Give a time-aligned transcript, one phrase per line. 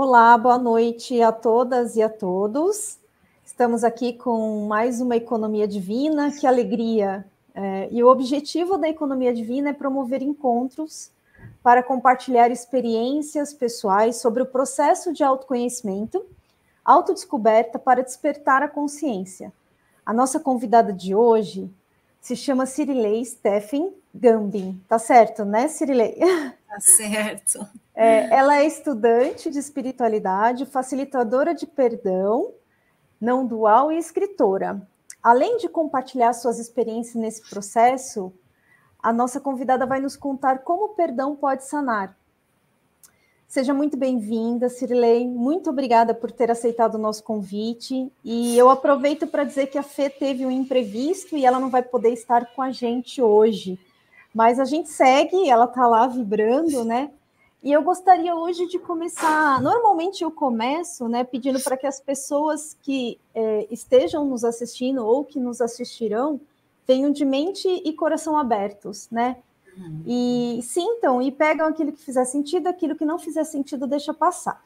[0.00, 3.00] Olá, boa noite a todas e a todos.
[3.44, 7.26] Estamos aqui com mais uma Economia Divina, que alegria!
[7.52, 11.10] É, e o objetivo da Economia Divina é promover encontros
[11.64, 16.24] para compartilhar experiências pessoais sobre o processo de autoconhecimento,
[16.84, 19.52] autodescoberta para despertar a consciência.
[20.06, 21.68] A nossa convidada de hoje
[22.20, 24.82] se chama Cirilei Steffen Gambin.
[24.88, 26.18] Tá certo, né, Cirilei?
[26.68, 27.66] Tá certo.
[27.94, 32.52] É, ela é estudante de espiritualidade, facilitadora de perdão
[33.20, 34.80] não dual e escritora.
[35.22, 38.32] Além de compartilhar suas experiências nesse processo,
[39.02, 42.16] a nossa convidada vai nos contar como o perdão pode sanar.
[43.46, 45.26] Seja muito bem-vinda, Cirilei.
[45.26, 48.12] Muito obrigada por ter aceitado o nosso convite.
[48.22, 51.82] E eu aproveito para dizer que a Fê teve um imprevisto e ela não vai
[51.82, 53.78] poder estar com a gente hoje.
[54.38, 57.10] Mas a gente segue, ela está lá vibrando, né?
[57.60, 59.60] E eu gostaria hoje de começar.
[59.60, 65.24] Normalmente eu começo, né, pedindo para que as pessoas que é, estejam nos assistindo ou
[65.24, 66.40] que nos assistirão
[66.86, 69.38] venham de mente e coração abertos, né?
[70.06, 74.64] E sintam e pegam aquilo que fizer sentido, aquilo que não fizer sentido, deixa passar.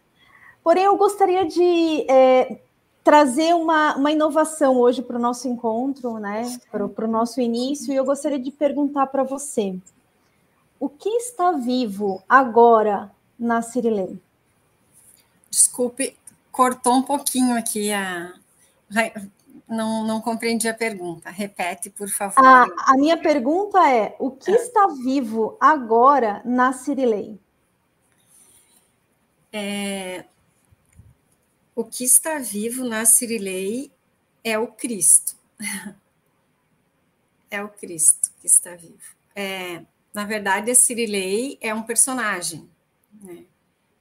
[0.62, 2.60] Porém, eu gostaria de é,
[3.02, 6.58] trazer uma, uma inovação hoje para o nosso encontro, né?
[6.70, 9.76] Para o nosso início, e eu gostaria de perguntar para você:
[10.78, 14.18] o que está vivo agora na Cirilei?
[15.50, 16.16] Desculpe,
[16.50, 18.34] cortou um pouquinho aqui a
[19.68, 21.30] não, não compreendi a pergunta.
[21.30, 22.44] Repete, por favor.
[22.44, 24.54] A, a minha pergunta é: o que é.
[24.54, 27.38] está vivo agora na Cirilei?
[29.52, 30.24] É,
[31.74, 33.90] o que está vivo na Cirilei
[34.44, 35.36] é o Cristo.
[37.50, 39.16] é o Cristo que está vivo.
[39.34, 42.68] É, na verdade, a Cirilei é um personagem.
[43.22, 43.44] Né?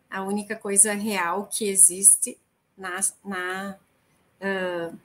[0.10, 2.38] A única coisa real que existe
[2.78, 3.78] na, na
[4.42, 4.98] uh,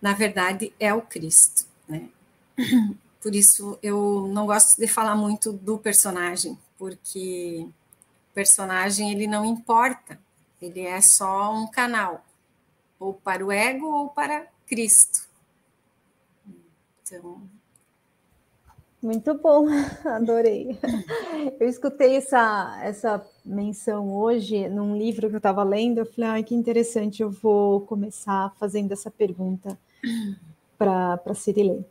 [0.00, 1.66] na verdade, é o Cristo.
[1.88, 2.08] Né?
[3.20, 7.66] Por isso, eu não gosto de falar muito do personagem, porque
[8.30, 10.18] o personagem ele não importa,
[10.66, 12.24] ele é só um canal,
[12.98, 15.26] ou para o ego ou para Cristo.
[17.02, 17.40] Então.
[19.02, 19.66] Muito bom,
[20.04, 20.78] adorei.
[21.60, 25.98] Eu escutei essa, essa menção hoje num livro que eu estava lendo.
[25.98, 29.78] Eu falei, ah, que interessante, eu vou começar fazendo essa pergunta
[30.76, 31.84] para Cirilei.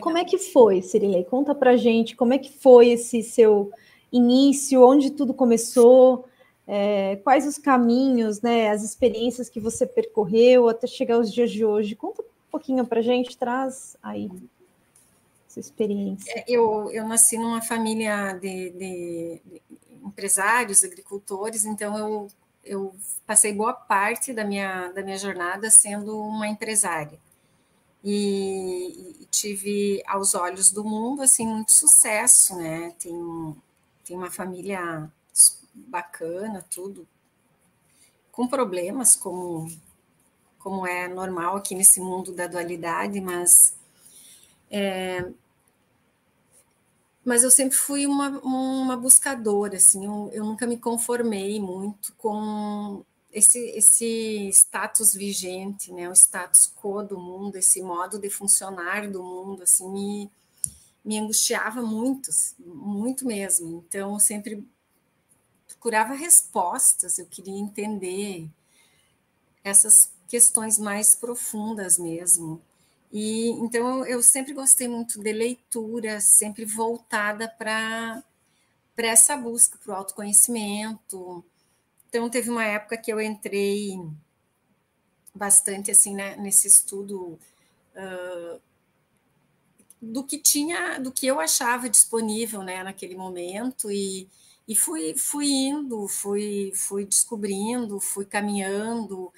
[0.00, 1.24] Como é que foi, Cirilei?
[1.24, 3.72] Conta para gente como é que foi esse seu
[4.12, 6.26] início, onde tudo começou,
[6.66, 11.64] é, quais os caminhos, né, as experiências que você percorreu até chegar aos dias de
[11.64, 11.96] hoje.
[11.96, 14.30] Conta um pouquinho para gente, traz aí
[15.48, 16.32] essa experiência.
[16.36, 19.62] É, eu, eu nasci numa família de, de, de
[20.04, 22.28] empresários, agricultores, então eu
[22.64, 22.94] eu
[23.26, 27.18] passei boa parte da minha, da minha jornada sendo uma empresária.
[28.02, 32.94] E, e, tive, aos olhos do mundo, assim, muito sucesso, né?
[32.98, 33.56] Tenho,
[34.04, 35.10] tenho uma família
[35.74, 37.06] bacana, tudo,
[38.30, 39.70] com problemas, como,
[40.58, 43.76] como é normal aqui nesse mundo da dualidade, mas
[44.70, 45.30] é,
[47.24, 53.04] mas eu sempre fui uma, uma buscadora, assim, eu, eu nunca me conformei muito com
[53.32, 59.22] esse, esse status vigente, né, o status quo do mundo, esse modo de funcionar do
[59.22, 60.30] mundo, assim, me,
[61.04, 63.84] me angustiava muito, muito mesmo.
[63.86, 64.66] Então, eu sempre
[65.80, 68.46] procurava respostas, eu queria entender
[69.64, 72.60] essas questões mais profundas mesmo.
[73.10, 78.22] E então eu sempre gostei muito de leitura, sempre voltada para
[78.94, 81.42] para essa busca, para o autoconhecimento.
[82.08, 83.98] Então teve uma época que eu entrei
[85.34, 87.38] bastante assim né, nesse estudo
[87.96, 88.60] uh,
[90.02, 94.28] do que tinha, do que eu achava disponível né, naquele momento e,
[94.66, 99.32] e fui, fui indo, fui, fui descobrindo, fui caminhando,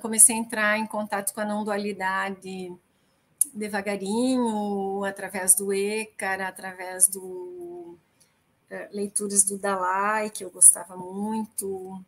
[0.00, 2.72] comecei a entrar em contato com a não dualidade
[3.54, 7.96] devagarinho, através do Ekar, através do
[8.92, 12.04] leituras do Dalai, que eu gostava muito,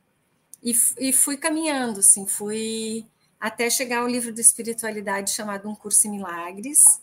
[0.63, 3.07] e, e fui caminhando, assim, fui
[3.39, 7.01] até chegar ao livro de espiritualidade chamado Um Curso em Milagres,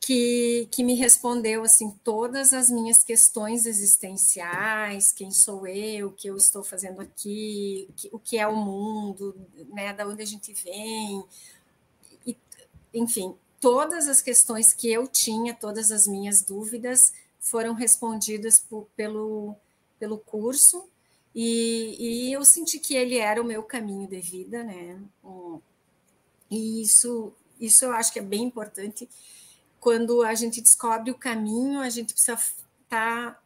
[0.00, 6.28] que, que me respondeu assim todas as minhas questões existenciais, quem sou eu, o que
[6.28, 9.36] eu estou fazendo aqui, o que é o mundo,
[9.74, 11.22] né, da onde a gente vem,
[12.26, 12.36] e,
[12.94, 19.54] enfim, todas as questões que eu tinha, todas as minhas dúvidas foram respondidas por, pelo,
[19.98, 20.88] pelo curso
[21.34, 21.96] E,
[22.28, 25.00] e, eu senti que ele era o meu caminho de vida, né?
[26.50, 29.08] E isso, isso eu acho que é bem importante.
[29.80, 32.54] Quando a gente descobre o caminho, a gente precisa estar.
[32.88, 33.40] Tá,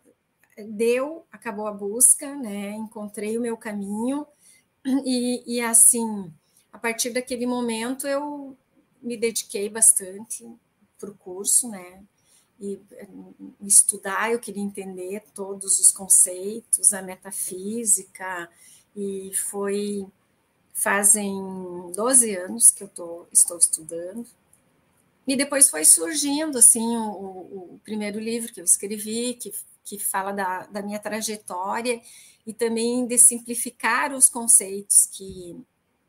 [0.68, 2.70] deu, acabou a busca, né?
[2.72, 4.26] Encontrei o meu caminho,
[5.04, 6.32] e, e assim,
[6.72, 8.56] a partir daquele momento eu
[9.02, 10.46] me dediquei bastante
[10.98, 12.02] para o curso, né?
[12.60, 13.08] E eh,
[13.62, 18.48] estudar, eu queria entender todos os conceitos, a metafísica,
[18.96, 20.06] e foi
[20.72, 21.32] fazem
[21.94, 24.26] 12 anos que eu tô, estou estudando.
[25.26, 30.32] E depois foi surgindo assim o, o, primeiro livro que eu escrevi, que, que fala
[30.32, 32.00] da, da minha trajetória
[32.46, 35.56] e também de simplificar os conceitos que,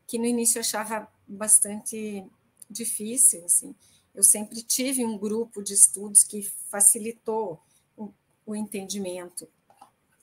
[0.05, 2.25] que no início eu achava bastante
[2.69, 3.45] difícil.
[3.45, 3.73] Assim.
[4.13, 7.61] Eu sempre tive um grupo de estudos que facilitou
[7.95, 8.13] o,
[8.45, 9.47] o entendimento,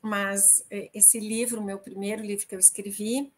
[0.03, 3.33] mas é, esse livro, meu primeiro livro que eu escrevi,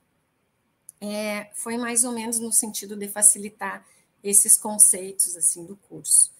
[1.00, 3.86] é, foi mais ou menos no sentido de facilitar
[4.24, 6.32] esses conceitos assim do curso.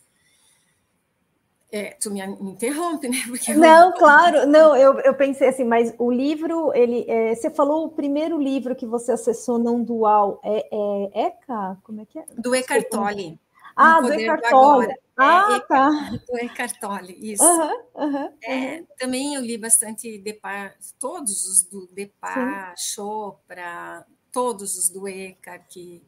[1.70, 3.16] É, tu me, interrompe, né?
[3.26, 3.98] Porque não, eu...
[3.98, 8.40] claro, não, eu, eu pensei assim, mas o livro, ele, é, você falou o primeiro
[8.40, 11.76] livro que você acessou não dual, é, é ECA?
[11.82, 12.24] Como é que é?
[12.38, 13.40] Do Eckhart Tolle.
[13.76, 14.86] Ah, do Eckhart Tolle.
[14.86, 15.90] É, ah, é, tá.
[16.28, 17.44] Do Eckhart Tolle, isso.
[17.44, 18.86] Uhum, uhum, é, uhum.
[18.98, 26.02] Também eu li bastante Depar, todos os do Depar, Chopra, todos os do Eckhart, que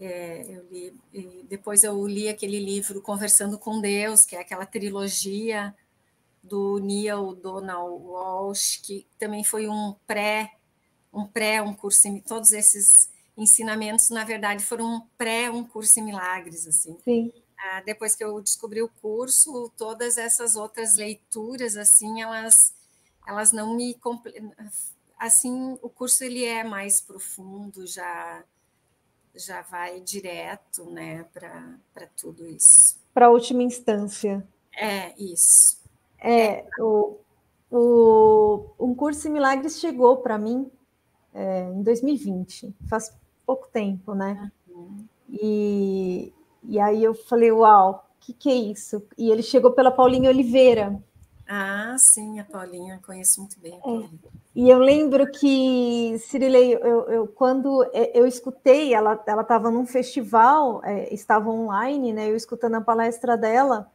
[0.00, 0.98] é, eu li,
[1.48, 5.74] depois eu li aquele livro Conversando com Deus, que é aquela trilogia
[6.42, 10.54] do Neil Donald Walsh, que também foi um pré,
[11.12, 16.00] um pré, um curso em todos esses ensinamentos, na verdade, foram um pré, um curso
[16.00, 16.96] em milagres, assim.
[17.04, 17.32] Sim.
[17.58, 22.74] Ah, depois que eu descobri o curso, todas essas outras leituras, assim, elas,
[23.26, 23.94] elas não me
[25.18, 28.42] assim, o curso ele é mais profundo, já
[29.44, 32.98] já vai direto né, para tudo isso.
[33.12, 34.46] Para a última instância.
[34.76, 35.80] É, isso.
[36.18, 37.16] É, o,
[37.70, 40.70] o, um curso em milagres chegou para mim
[41.34, 43.16] é, em 2020, faz
[43.46, 44.50] pouco tempo, né?
[44.68, 45.04] Uhum.
[45.28, 46.32] E,
[46.64, 49.02] e aí eu falei, uau, o que, que é isso?
[49.16, 51.00] E ele chegou pela Paulinha Oliveira.
[51.52, 53.80] Ah, sim, a Paulinha, conheço muito bem a é.
[53.80, 54.20] Paulinha.
[54.24, 54.28] É.
[54.54, 61.12] E eu lembro que, Cirilei, eu, eu, quando eu escutei, ela estava num festival, é,
[61.12, 62.30] estava online, né?
[62.30, 63.90] Eu escutando a palestra dela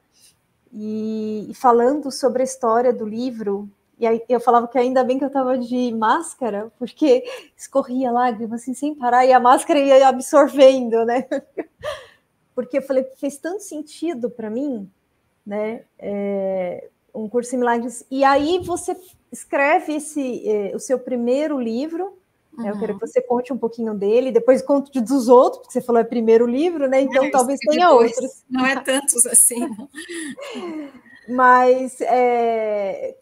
[0.70, 3.70] e, e, falando sobre a história do livro.
[3.98, 7.24] E aí eu falava que ainda bem que eu estava de máscara, porque
[7.56, 11.26] escorria lágrimas assim sem parar e a máscara ia absorvendo, né?
[12.54, 14.90] Porque eu falei, fez tanto sentido para mim,
[15.46, 15.84] né?
[16.00, 18.06] É, um curso em milagres.
[18.12, 18.96] E aí você
[19.32, 22.18] escreve esse, eh, o seu primeiro livro.
[22.58, 22.68] Uhum.
[22.68, 26.02] Eu quero que você conte um pouquinho dele, depois conte dos outros, porque você falou
[26.02, 27.02] é primeiro livro, né?
[27.02, 28.12] Então é, talvez tenha depois.
[28.12, 28.44] outros.
[28.50, 29.68] Não é tantos assim.
[31.28, 33.16] Mas é,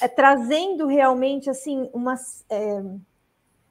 [0.00, 2.14] é, trazendo realmente assim uma
[2.48, 2.82] é,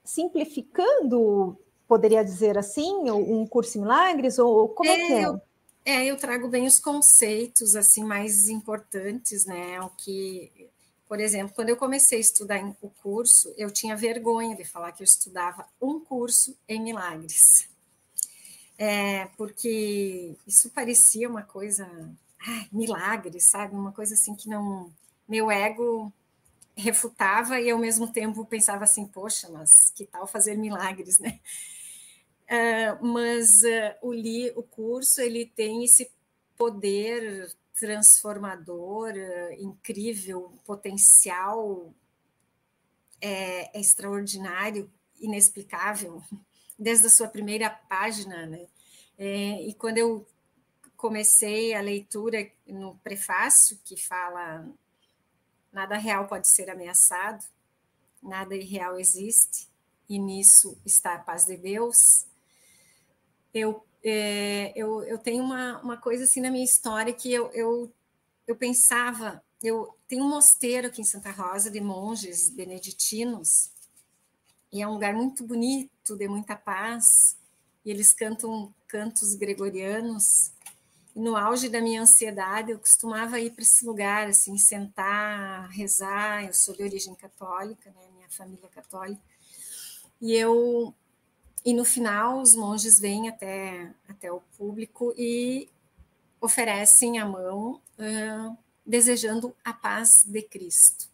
[0.04, 1.58] simplificando,
[1.88, 5.24] poderia dizer assim, um curso em milagres ou como é, que é?
[5.24, 5.40] Eu,
[5.84, 9.80] é, eu trago bem os conceitos assim mais importantes, né?
[9.80, 10.70] O que
[11.12, 15.02] por exemplo, quando eu comecei a estudar o curso, eu tinha vergonha de falar que
[15.02, 17.68] eu estudava um curso em milagres.
[18.78, 21.86] É, porque isso parecia uma coisa,
[22.40, 23.74] ai, milagre, sabe?
[23.74, 24.90] Uma coisa assim que não.
[25.28, 26.10] Meu ego
[26.74, 31.38] refutava e ao mesmo tempo pensava assim, poxa, mas que tal fazer milagres, né?
[32.52, 36.12] Uh, mas uh, o, li, o curso ele tem esse
[36.54, 39.14] poder transformador,
[39.58, 41.94] incrível, potencial
[43.22, 46.22] é, é extraordinário, inexplicável,
[46.78, 48.66] desde a sua primeira página, né?
[49.16, 50.26] É, e quando eu
[50.96, 54.68] comecei a leitura no prefácio, que fala
[55.72, 57.44] nada real pode ser ameaçado,
[58.22, 59.68] nada irreal existe,
[60.08, 62.26] e nisso está a paz de Deus,
[63.52, 67.92] eu é, eu, eu tenho uma, uma coisa assim na minha história que eu, eu,
[68.46, 73.70] eu pensava, eu tenho um mosteiro aqui em Santa Rosa de monges beneditinos,
[74.72, 77.36] e é um lugar muito bonito, de muita paz,
[77.84, 80.52] e eles cantam cantos gregorianos,
[81.14, 86.46] e no auge da minha ansiedade, eu costumava ir para esse lugar, assim, sentar, rezar.
[86.46, 88.08] Eu sou de origem católica, né?
[88.14, 89.20] Minha família é católica.
[90.22, 90.94] E eu
[91.64, 95.68] e no final, os monges vêm até, até o público e
[96.40, 101.08] oferecem a mão, uh, desejando a paz de Cristo.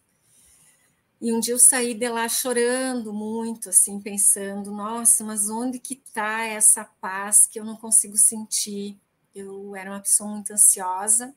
[1.21, 5.93] E um dia eu saí de lá chorando muito, assim, pensando, nossa, mas onde que
[5.93, 8.97] está essa paz que eu não consigo sentir?
[9.35, 11.35] Eu era uma pessoa muito ansiosa.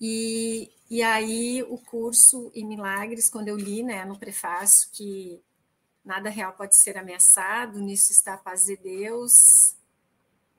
[0.00, 5.40] E, e aí o curso em Milagres, quando eu li, né, no prefácio que
[6.04, 9.76] nada real pode ser ameaçado, nisso está a paz de Deus,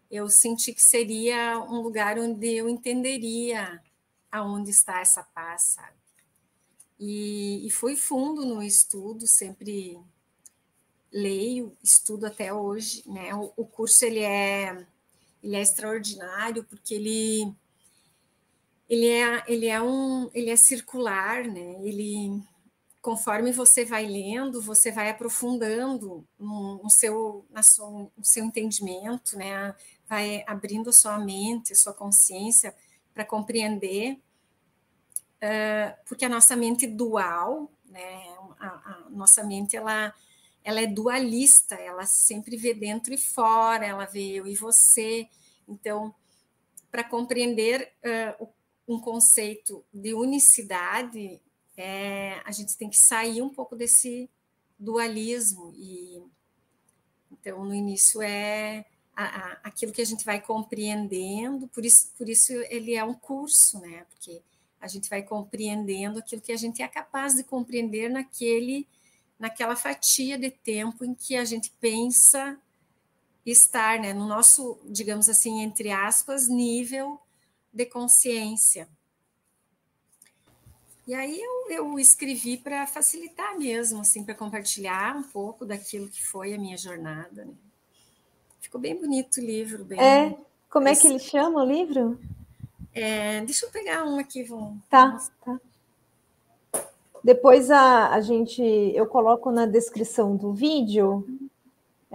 [0.10, 3.82] eu senti que seria um lugar onde eu entenderia
[4.32, 5.98] aonde está essa paz, sabe?
[7.00, 10.00] E, e fui fundo no estudo, sempre
[11.12, 13.34] leio, estudo até hoje, né?
[13.34, 14.86] O, o curso ele é
[15.42, 17.54] ele é extraordinário porque ele
[18.88, 21.82] ele é ele é um ele é circular, né?
[21.84, 22.40] Ele
[23.04, 29.76] conforme você vai lendo, você vai aprofundando no, seu na sua, no seu entendimento, né?
[30.08, 32.74] Vai abrindo a sua mente, a sua consciência
[33.14, 34.18] para compreender
[35.44, 38.24] uh, porque a nossa mente dual, né,
[38.58, 40.14] a, a, nossa mente ela,
[40.64, 45.28] ela é dualista, ela sempre vê dentro e fora, ela vê eu e você.
[45.68, 46.16] Então,
[46.90, 47.92] para compreender
[48.40, 48.48] uh,
[48.88, 51.42] um conceito de unicidade,
[51.78, 54.30] é, a gente tem que sair um pouco desse
[54.78, 56.22] dualismo e
[57.32, 62.28] então no início é a, a, aquilo que a gente vai compreendendo, por isso, por
[62.28, 64.06] isso ele é um curso, né?
[64.10, 64.42] Porque
[64.82, 68.88] a gente vai compreendendo aquilo que a gente é capaz de compreender naquele,
[69.40, 72.60] naquela fatia de tempo em que a gente pensa
[73.46, 77.20] estar, né, no nosso, digamos assim, entre aspas, nível
[77.72, 78.88] de consciência.
[81.06, 86.26] E aí eu, eu escrevi para facilitar mesmo, assim, para compartilhar um pouco daquilo que
[86.26, 87.44] foi a minha jornada.
[87.44, 87.54] Né?
[88.62, 89.84] Ficou bem bonito o livro.
[89.84, 90.38] Bem, é,
[90.70, 92.18] como é que ele chama o livro?
[92.94, 94.78] É, deixa eu pegar um aqui, vamos.
[94.90, 95.60] Tá, tá.
[97.24, 101.26] Depois a, a gente, eu coloco na descrição do vídeo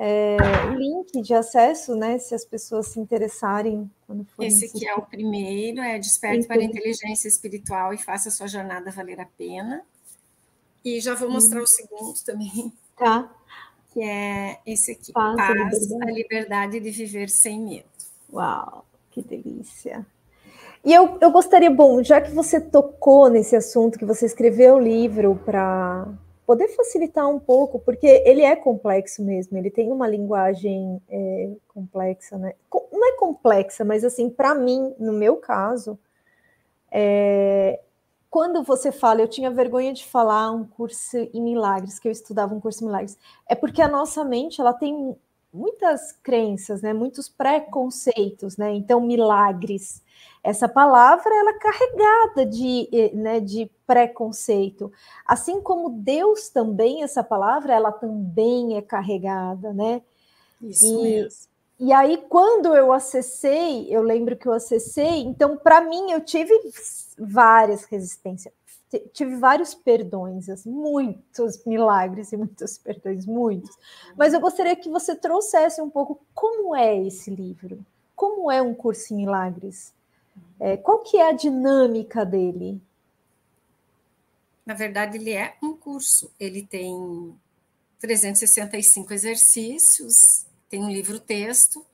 [0.01, 0.37] é,
[0.71, 2.19] o link de acesso, né?
[2.19, 4.45] Se as pessoas se interessarem quando for.
[4.45, 8.47] Esse aqui é o primeiro, é Desperte para a Inteligência Espiritual e faça a sua
[8.47, 9.83] jornada valer a pena.
[10.85, 11.65] E já vou mostrar hum.
[11.65, 12.73] o segundo também.
[12.97, 13.29] Tá.
[13.93, 15.13] Que é esse aqui.
[15.13, 16.03] Paz, Paz a, liberdade.
[16.03, 17.89] a liberdade de viver sem medo.
[18.33, 20.07] Uau, que delícia.
[20.85, 24.81] E eu, eu gostaria, bom, já que você tocou nesse assunto, que você escreveu o
[24.81, 26.07] livro para
[26.49, 32.39] poder facilitar um pouco, porque ele é complexo mesmo, ele tem uma linguagem é, complexa,
[32.39, 32.55] né?
[32.91, 35.99] Não é complexa, mas assim, para mim, no meu caso,
[36.91, 37.79] é,
[38.31, 42.55] quando você fala, eu tinha vergonha de falar um curso em milagres, que eu estudava
[42.55, 45.15] um curso em milagres, é porque a nossa mente, ela tem
[45.53, 46.93] muitas crenças, né?
[46.93, 48.75] Muitos preconceitos, né?
[48.75, 50.03] Então, milagres
[50.43, 54.91] essa palavra ela é carregada de, eh, né, de preconceito.
[55.27, 60.03] Assim como Deus também, essa palavra, ela também é carregada, né?
[60.63, 61.49] Isso e, mesmo.
[61.81, 66.53] E aí, quando eu acessei, eu lembro que eu acessei, então, para mim, eu tive
[67.19, 68.53] várias resistências,
[69.13, 73.77] tive vários perdões, assim, muitos milagres e muitos perdões, muitos.
[74.17, 77.85] Mas eu gostaria que você trouxesse um pouco como é esse livro,
[78.17, 79.93] como é um curso em milagres.
[80.59, 82.81] É, qual que é a dinâmica dele?
[84.65, 86.31] Na verdade, ele é um curso.
[86.39, 87.35] Ele tem
[88.01, 91.85] 365 exercícios, tem um livro-texto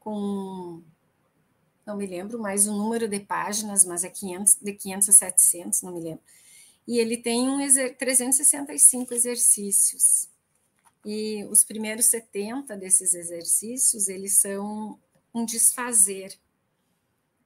[0.00, 0.82] com,
[1.86, 5.82] não me lembro mais o número de páginas, mas é 500, de 500 a 700,
[5.82, 6.22] não me lembro.
[6.86, 7.58] E ele tem um
[7.98, 10.28] 365 exercícios.
[11.04, 14.98] E os primeiros 70 desses exercícios, eles são
[15.34, 16.38] um desfazer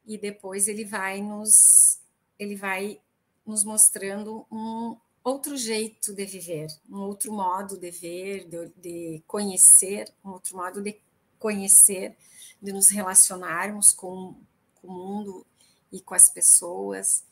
[0.06, 1.98] e depois ele vai nos
[2.38, 3.00] ele vai
[3.46, 10.12] nos mostrando um outro jeito de viver, um outro modo de ver, de, de conhecer,
[10.24, 11.00] um outro modo de
[11.38, 12.16] conhecer,
[12.66, 14.34] de nos relacionarmos com,
[14.74, 15.46] com o mundo
[15.92, 17.24] e com as pessoas.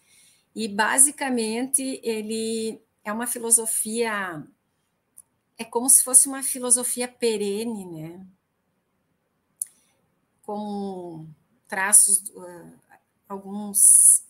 [0.55, 4.47] E basicamente ele é uma filosofia
[5.57, 8.27] é como se fosse uma filosofia perene, né?
[10.43, 11.29] Como
[11.69, 12.73] traços, uh,
[13.29, 14.25] alguns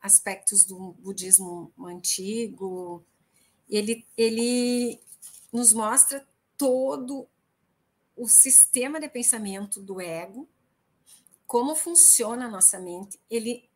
[0.00, 3.04] aspectos do budismo antigo.
[3.68, 5.00] Ele, ele
[5.52, 6.26] nos mostra
[6.56, 7.28] todo
[8.16, 10.48] o sistema de pensamento do ego,
[11.46, 13.20] como funciona a nossa mente.
[13.30, 13.68] Ele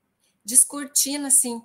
[0.45, 1.63] descortina assim,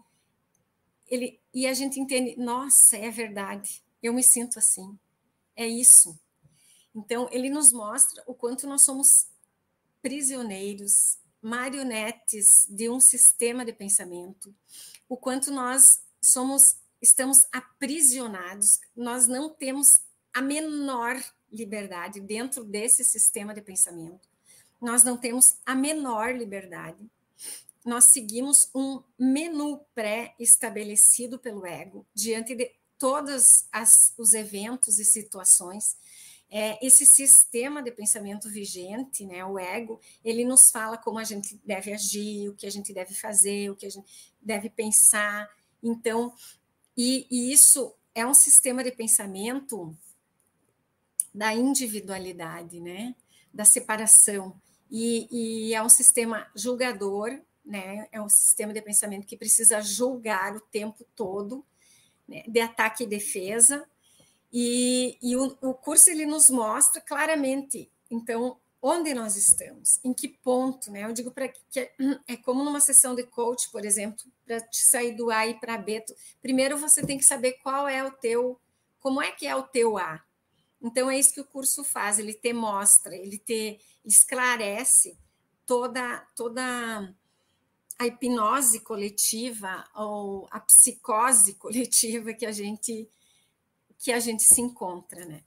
[1.07, 3.83] ele e a gente entende, nossa, é verdade.
[4.03, 4.97] Eu me sinto assim.
[5.55, 6.19] É isso.
[6.93, 9.27] Então, ele nos mostra o quanto nós somos
[10.01, 14.53] prisioneiros marionetes de um sistema de pensamento,
[15.07, 20.01] o quanto nós somos estamos aprisionados, nós não temos
[20.33, 21.15] a menor
[21.55, 24.27] liberdade dentro desse sistema de pensamento.
[24.81, 26.99] Nós não temos a menor liberdade.
[27.83, 35.97] Nós seguimos um menu pré-estabelecido pelo ego diante de todos as, os eventos e situações.
[36.49, 41.59] É, esse sistema de pensamento vigente, né, o ego, ele nos fala como a gente
[41.65, 44.07] deve agir, o que a gente deve fazer, o que a gente
[44.41, 45.49] deve pensar.
[45.83, 46.33] Então,
[46.95, 49.95] e, e isso é um sistema de pensamento
[51.35, 53.13] da individualidade, né?
[53.53, 54.55] da separação.
[54.89, 58.07] E, e, é um sistema julgador, né?
[58.09, 61.63] é um sistema de pensamento que precisa julgar o tempo todo,
[62.25, 62.43] né?
[62.47, 63.85] de ataque e defesa.
[64.51, 70.29] E, e o, o curso ele nos mostra claramente, então, onde nós estamos, em que
[70.29, 71.03] ponto, né?
[71.03, 71.91] Eu digo para que é,
[72.29, 75.77] é, como numa sessão de coach, por exemplo, para te sair do A e para
[75.77, 76.05] B.
[76.41, 78.57] Primeiro você tem que saber qual é o teu,
[79.01, 80.23] como é que é o teu A,
[80.85, 85.17] então, é isso que o curso faz, ele te mostra, ele te esclarece
[85.65, 87.11] toda, toda
[87.97, 93.09] a hipnose coletiva ou a psicose coletiva que a gente
[93.97, 95.41] que a gente se encontra, né?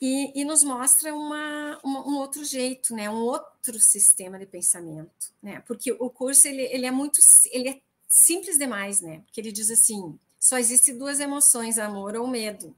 [0.00, 3.10] E, e nos mostra uma, uma, um outro jeito, né?
[3.10, 5.60] Um outro sistema de pensamento, né?
[5.66, 7.18] Porque o curso ele, ele é muito
[7.50, 9.20] ele é simples demais, né?
[9.26, 12.74] Porque ele diz assim: só existe duas emoções, amor ou medo.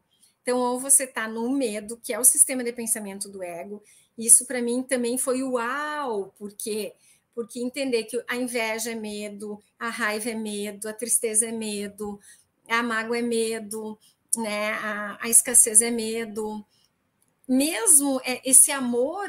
[0.47, 3.83] Então, ou você está no medo, que é o sistema de pensamento do ego.
[4.17, 6.95] Isso para mim também foi uau, porque
[7.35, 12.19] porque entender que a inveja é medo, a raiva é medo, a tristeza é medo,
[12.69, 13.99] a mágoa é medo,
[14.37, 14.71] né?
[14.75, 16.65] A, a escassez é medo.
[17.49, 19.29] Mesmo é, esse amor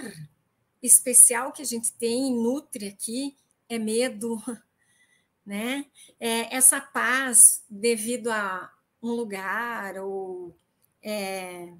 [0.84, 3.36] especial que a gente tem e nutre aqui
[3.68, 4.38] é medo,
[5.44, 5.84] né?
[6.20, 8.72] É essa paz devido a
[9.02, 10.56] um lugar ou
[11.01, 11.74] é,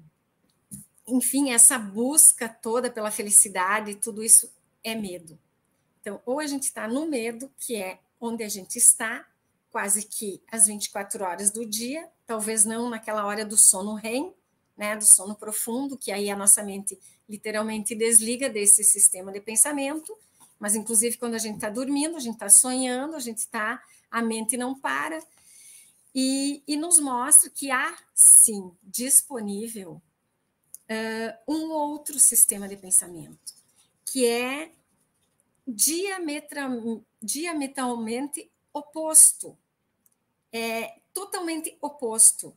[1.06, 4.50] enfim, essa busca toda pela felicidade, tudo isso
[4.84, 5.38] é medo.
[6.00, 9.26] Então, ou a gente está no medo, que é onde a gente está,
[9.70, 14.32] quase que as 24 horas do dia, talvez não naquela hora do sono REM,
[14.76, 20.16] né, do sono profundo, que aí a nossa mente literalmente desliga desse sistema de pensamento,
[20.58, 24.22] mas inclusive quando a gente está dormindo, a gente está sonhando, a gente está, a
[24.22, 25.20] mente não para,
[26.20, 30.02] e, e nos mostra que há, sim, disponível
[30.90, 33.54] uh, um outro sistema de pensamento,
[34.04, 34.72] que é
[35.64, 36.68] diametra,
[37.22, 39.56] diametralmente oposto,
[40.50, 42.52] é totalmente oposto,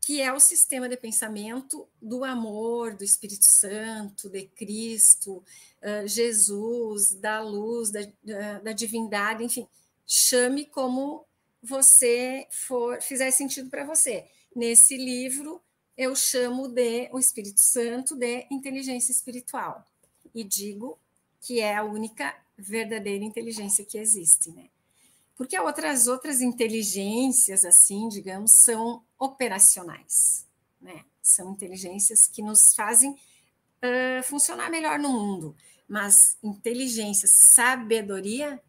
[0.00, 5.36] que é o sistema de pensamento do amor, do Espírito Santo, de Cristo,
[5.84, 9.68] uh, Jesus, da luz, da, da, da divindade, enfim,
[10.04, 11.29] chame como
[11.62, 14.26] você for fizer sentido para você.
[14.54, 15.60] Nesse livro,
[15.96, 19.84] eu chamo de o Espírito Santo de inteligência espiritual
[20.34, 20.98] e digo
[21.40, 24.68] que é a única verdadeira inteligência que existe, né?
[25.36, 30.46] Porque outras outras inteligências assim, digamos, são operacionais,
[30.80, 31.04] né?
[31.22, 35.56] São inteligências que nos fazem uh, funcionar melhor no mundo,
[35.88, 38.62] mas inteligência, sabedoria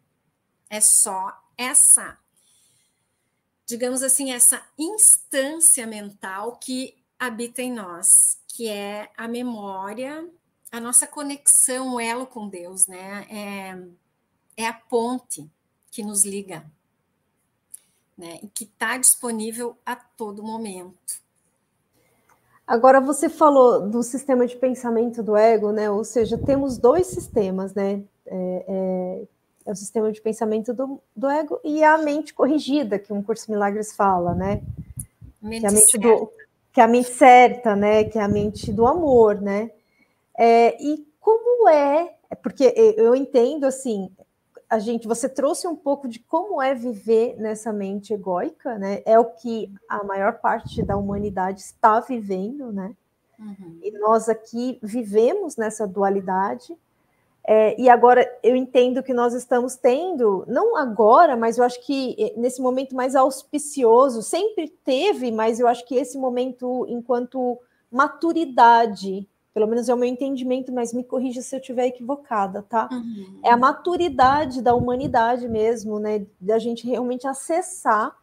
[0.70, 2.18] é só essa
[3.72, 10.28] digamos assim, essa instância mental que habita em nós, que é a memória,
[10.70, 13.26] a nossa conexão, o elo com Deus, né?
[13.30, 15.50] É, é a ponte
[15.90, 16.66] que nos liga,
[18.16, 18.40] né?
[18.42, 21.22] E que está disponível a todo momento.
[22.66, 25.90] Agora você falou do sistema de pensamento do ego, né?
[25.90, 28.04] Ou seja, temos dois sistemas, né?
[28.26, 29.26] É, é,
[29.64, 33.50] é o sistema de pensamento do, do ego e a mente corrigida, que um curso
[33.50, 34.62] Milagres fala, né?
[35.40, 36.32] Mente que, é a mente do,
[36.72, 38.04] que é a mente certa, né?
[38.04, 39.70] Que é a mente do amor, né?
[40.38, 44.10] É, e como é, porque eu entendo assim,
[44.72, 49.02] a gente, você trouxe um pouco de como é viver nessa mente egóica, né?
[49.04, 52.96] É o que a maior parte da humanidade está vivendo, né?
[53.38, 53.78] Uhum.
[53.82, 56.74] E nós aqui vivemos nessa dualidade.
[57.44, 62.14] É, e agora eu entendo que nós estamos tendo, não agora, mas eu acho que
[62.16, 67.58] é, nesse momento mais auspicioso, sempre teve, mas eu acho que esse momento, enquanto
[67.90, 72.88] maturidade, pelo menos é o meu entendimento, mas me corrija se eu estiver equivocada, tá?
[72.90, 73.40] Uhum.
[73.44, 76.24] É a maturidade da humanidade mesmo, né?
[76.40, 78.16] Da gente realmente acessar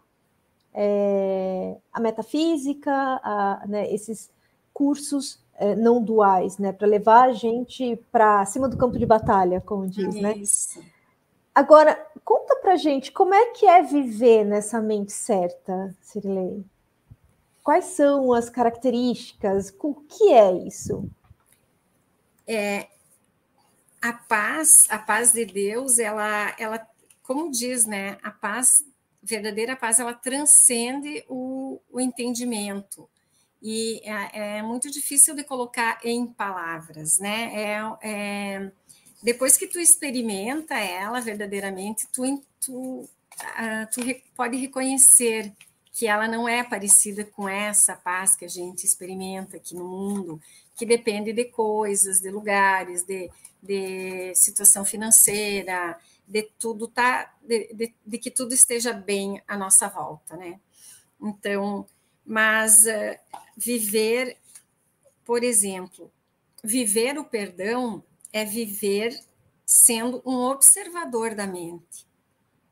[0.73, 4.31] é, a metafísica, a, né, esses
[4.73, 9.59] cursos é, não duais, né, para levar a gente para cima do campo de batalha,
[9.59, 10.37] como diz, é né?
[10.37, 10.81] Isso.
[11.53, 16.63] Agora, conta pra gente como é que é viver nessa mente certa, Cirilei?
[17.61, 19.75] Quais são as características?
[19.79, 21.09] O que é isso?
[22.47, 22.87] É,
[24.01, 26.87] a paz, a paz de Deus, ela, ela,
[27.21, 28.17] como diz, né?
[28.23, 28.85] A paz,
[29.21, 33.09] verdadeira paz, ela transcende o, o entendimento.
[33.61, 37.51] E é, é, muito difícil de colocar em palavras, né?
[37.53, 38.71] É, é,
[39.21, 44.01] depois que tu experimenta ela verdadeiramente, tu, tu, uh, tu
[44.35, 45.53] pode reconhecer
[45.91, 50.41] que ela não é parecida com essa paz que a gente experimenta aqui no mundo,
[50.77, 53.29] que depende de coisas, de lugares, de,
[53.61, 59.89] de situação financeira, de tudo tá, de, de, de, que tudo esteja bem à nossa
[59.89, 60.57] volta, né?
[61.21, 61.85] Então,
[62.29, 64.37] mas uh, viver,
[65.25, 66.11] por exemplo,
[66.63, 69.19] viver o perdão é viver
[69.65, 72.05] sendo um observador da mente,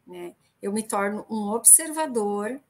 [0.06, 0.36] né?
[0.62, 2.62] Eu me torno um observador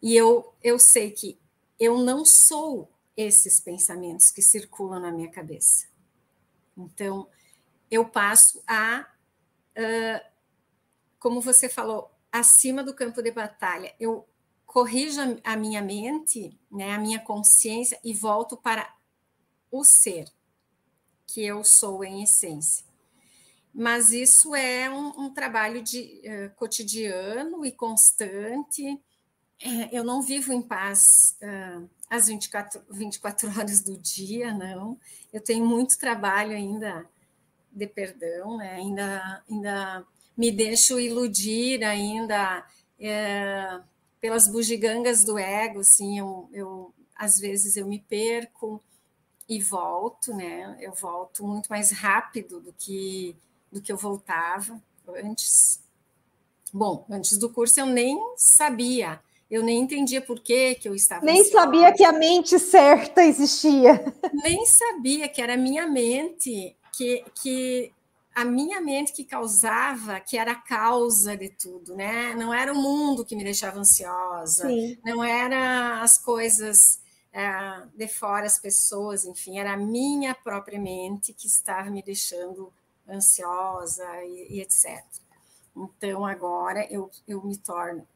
[0.00, 1.38] e eu eu sei que
[1.78, 5.86] eu não sou esses pensamentos que circulam na minha cabeça.
[6.74, 7.28] Então,
[7.90, 9.06] eu passo a,
[9.76, 10.30] uh,
[11.18, 13.94] como você falou, acima do campo de batalha.
[14.00, 14.26] Eu
[14.72, 18.90] corrijo a minha mente, né, a minha consciência e volto para
[19.70, 20.24] o ser
[21.26, 22.86] que eu sou em essência.
[23.74, 28.98] Mas isso é um, um trabalho de uh, cotidiano e constante.
[29.60, 34.98] É, eu não vivo em paz uh, as 24, 24 horas do dia, não.
[35.30, 37.06] Eu tenho muito trabalho ainda
[37.70, 38.72] de perdão, né?
[38.72, 42.66] ainda, ainda me deixo iludir ainda
[42.98, 43.80] é,
[44.22, 48.80] pelas bugigangas do ego, assim, eu, eu, às vezes eu me perco,
[49.48, 50.76] e volto, né?
[50.80, 53.36] Eu volto muito mais rápido do que
[53.70, 55.80] do que eu voltava antes.
[56.72, 61.24] Bom, antes do curso eu nem sabia, eu nem entendia por que, que eu estava.
[61.24, 64.14] Nem sabia que a mente certa existia.
[64.32, 67.92] Nem sabia que era a minha mente, que, que
[68.34, 72.34] a minha mente que causava, que era a causa de tudo, né?
[72.34, 74.98] Não era o mundo que me deixava ansiosa, Sim.
[75.04, 77.00] não era as coisas
[77.32, 82.72] é, de fora as pessoas, enfim, era a minha própria mente que estava me deixando
[83.08, 85.02] ansiosa e, e etc.
[85.74, 88.06] Então, agora eu, eu me torno,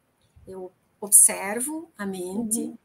[0.47, 2.77] eu observo a mente, uhum.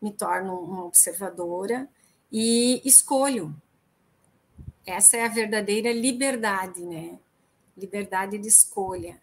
[0.00, 1.88] me torno uma observadora
[2.30, 3.54] e escolho.
[4.86, 7.18] Essa é a verdadeira liberdade, né?
[7.76, 9.20] Liberdade de escolha.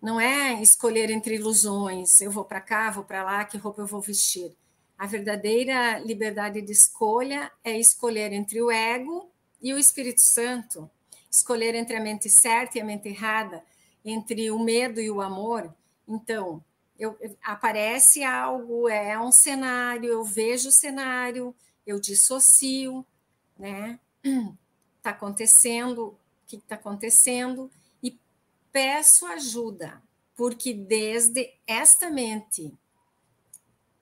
[0.00, 3.86] Não é escolher entre ilusões, eu vou para cá, vou para lá, que roupa eu
[3.86, 4.56] vou vestir
[4.98, 9.30] a verdadeira liberdade de escolha é escolher entre o ego
[9.62, 10.90] e o Espírito Santo,
[11.30, 13.62] escolher entre a mente certa e a mente errada,
[14.04, 15.72] entre o medo e o amor.
[16.06, 16.62] Então,
[16.98, 21.54] eu, aparece algo, é um cenário, eu vejo o cenário,
[21.86, 23.06] eu dissocio,
[23.56, 24.00] né?
[25.08, 27.70] Está acontecendo, o que está acontecendo,
[28.02, 28.18] e
[28.70, 30.02] peço ajuda,
[30.36, 32.70] porque desde esta mente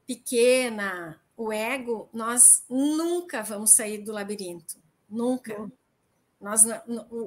[0.05, 4.79] pequena, o ego, nós nunca vamos sair do labirinto.
[5.09, 5.71] Nunca.
[6.41, 6.65] Nós,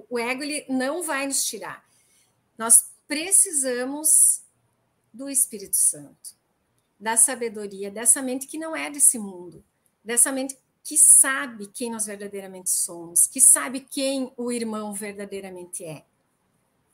[0.09, 1.81] o ego ele não vai nos tirar.
[2.57, 4.41] Nós precisamos
[5.13, 6.35] do Espírito Santo,
[6.99, 9.63] da sabedoria, dessa mente que não é desse mundo,
[10.03, 10.57] dessa mente
[10.89, 16.03] que sabe quem nós verdadeiramente somos, que sabe quem o irmão verdadeiramente é.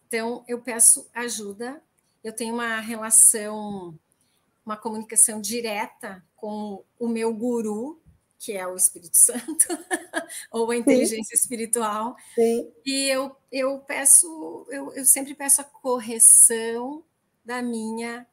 [0.06, 1.82] Então, eu peço ajuda.
[2.22, 3.98] Eu tenho uma relação
[4.66, 8.02] uma comunicação direta com o meu guru,
[8.38, 9.66] que é o Espírito Santo,
[10.52, 11.42] ou a inteligência Sim.
[11.42, 12.18] espiritual.
[12.34, 12.70] Sim.
[12.86, 17.02] E eu, eu peço, eu, eu sempre peço a correção
[17.46, 18.28] da minha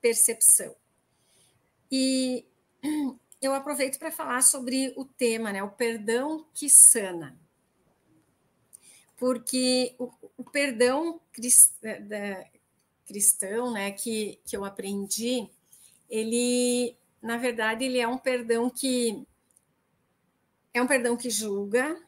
[0.00, 0.74] percepção.
[1.88, 2.44] E
[3.40, 7.38] eu aproveito para falar sobre o tema, né, o perdão que sana.
[9.16, 11.20] Porque o, o perdão
[13.06, 15.48] cristão, né, que, que eu aprendi,
[16.08, 19.26] ele, na verdade, ele é um perdão que
[20.72, 22.00] é um perdão que julga,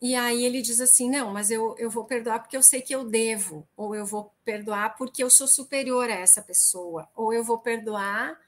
[0.00, 2.94] e aí ele diz assim: não, mas eu, eu vou perdoar porque eu sei que
[2.94, 7.44] eu devo, ou eu vou perdoar porque eu sou superior a essa pessoa, ou eu
[7.44, 8.38] vou perdoar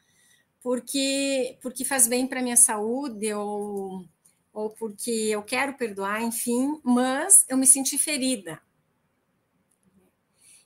[0.62, 4.04] porque, porque faz bem para minha saúde, ou,
[4.52, 8.60] ou porque eu quero perdoar, enfim, mas eu me senti ferida.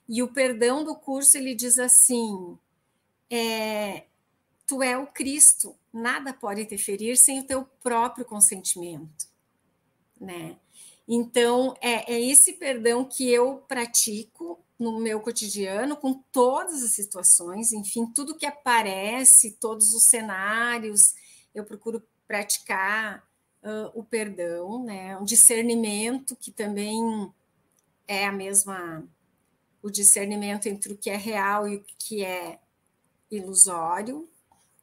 [0.07, 2.57] E o perdão do curso ele diz assim:
[3.29, 4.05] é,
[4.65, 9.27] tu é o Cristo, nada pode te ferir sem o teu próprio consentimento,
[10.19, 10.57] né?
[11.07, 17.71] Então, é, é esse perdão que eu pratico no meu cotidiano, com todas as situações,
[17.71, 21.15] enfim, tudo que aparece, todos os cenários,
[21.55, 23.27] eu procuro praticar
[23.63, 25.17] uh, o perdão, né?
[25.17, 26.99] Um discernimento que também
[28.07, 29.07] é a mesma
[29.81, 32.59] o discernimento entre o que é real e o que é
[33.31, 34.29] ilusório,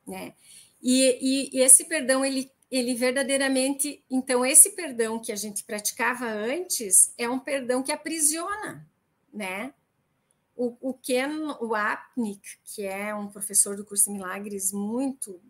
[0.06, 0.34] né?
[0.82, 6.26] E, e, e esse perdão ele ele verdadeiramente, então esse perdão que a gente praticava
[6.26, 8.86] antes é um perdão que aprisiona,
[9.32, 9.72] né?
[10.56, 15.40] O, o Ken Wapnick, que é um professor do curso de milagres muito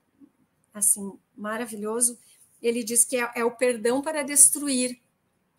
[0.72, 2.18] assim maravilhoso,
[2.60, 4.98] ele diz que é, é, o perdão para destruir,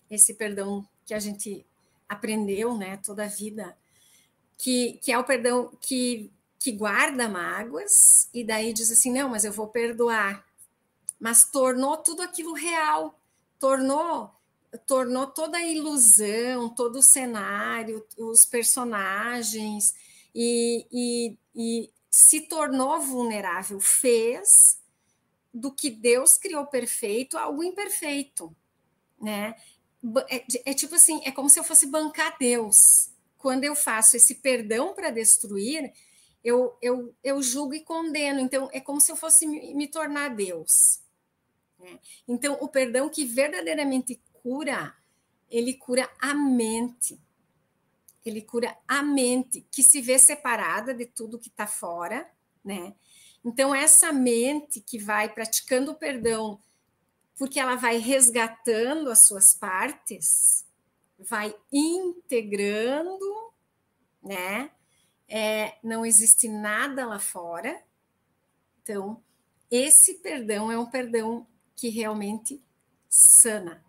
[0.09, 1.65] esse perdão que a gente
[2.07, 3.75] aprendeu, né, toda a vida,
[4.57, 9.45] que, que é o perdão que, que guarda mágoas, e daí diz assim, não, mas
[9.45, 10.44] eu vou perdoar,
[11.25, 13.19] mas tornou tudo aquilo real,
[13.59, 14.29] tornou
[14.85, 19.95] tornou toda a ilusão, todo o cenário, os personagens,
[20.35, 24.79] e, e, e se tornou vulnerável, fez
[25.51, 28.55] do que Deus criou perfeito algo imperfeito,
[29.19, 29.55] né?
[30.29, 33.09] É, é, tipo assim, é como se eu fosse bancar Deus.
[33.39, 35.91] Quando eu faço esse perdão para destruir,
[36.43, 38.39] eu, eu, eu julgo e condeno.
[38.39, 41.03] Então, é como se eu fosse me, me tornar Deus.
[41.79, 41.99] Né?
[42.27, 44.95] Então, o perdão que verdadeiramente cura,
[45.49, 47.19] ele cura a mente.
[48.25, 52.29] Ele cura a mente, que se vê separada de tudo que está fora,
[52.63, 52.95] né?
[53.43, 56.59] Então, essa mente que vai praticando o perdão,
[57.37, 60.65] porque ela vai resgatando as suas partes,
[61.19, 63.53] vai integrando,
[64.23, 64.71] né?
[65.27, 67.83] É, não existe nada lá fora.
[68.81, 69.23] Então,
[69.69, 72.61] esse perdão é um perdão que realmente
[73.09, 73.83] sana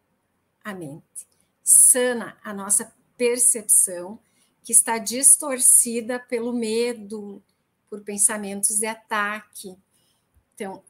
[0.62, 1.27] a mente,
[1.62, 4.18] sana a nossa percepção,
[4.62, 7.42] que está distorcida pelo medo,
[7.88, 9.77] por pensamentos de ataque.
[10.55, 10.83] Então,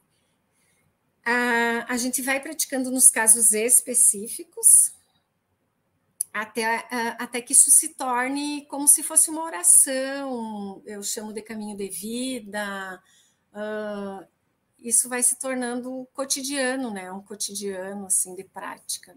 [1.23, 4.93] a, a gente vai praticando nos casos específicos,
[6.33, 6.87] até,
[7.19, 11.89] até que isso se torne como se fosse uma oração, eu chamo de caminho de
[11.89, 13.01] vida.
[13.51, 14.36] Uh,
[14.79, 17.11] isso vai se tornando cotidiano, né?
[17.11, 19.15] Um cotidiano assim de prática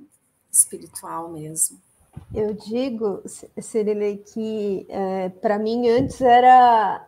[0.51, 1.81] espiritual mesmo.
[2.35, 3.23] Eu digo,
[3.61, 7.07] Cirilei, que é, para mim antes era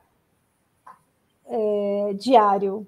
[1.46, 2.86] é, diário.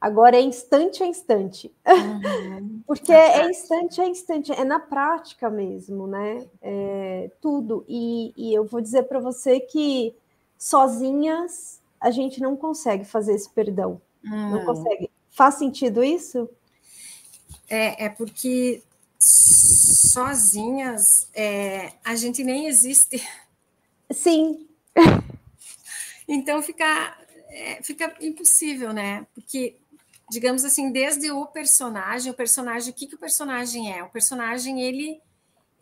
[0.00, 1.74] Agora é instante a instante.
[1.86, 2.82] Uhum.
[2.86, 6.46] Porque é instante a instante, é na prática mesmo, né?
[6.62, 7.84] É, tudo.
[7.88, 10.14] E, e eu vou dizer para você que
[10.58, 14.00] sozinhas a gente não consegue fazer esse perdão.
[14.24, 14.50] Uhum.
[14.50, 15.10] Não consegue.
[15.30, 16.48] Faz sentido isso?
[17.68, 18.82] É, é porque
[19.18, 23.22] sozinhas é, a gente nem existe.
[24.10, 24.66] Sim.
[26.32, 27.18] Então fica
[27.50, 29.26] é, fica impossível, né?
[29.34, 29.76] Porque,
[30.30, 34.04] digamos assim, desde o personagem, o personagem, o que, que o personagem é?
[34.04, 35.20] O personagem, ele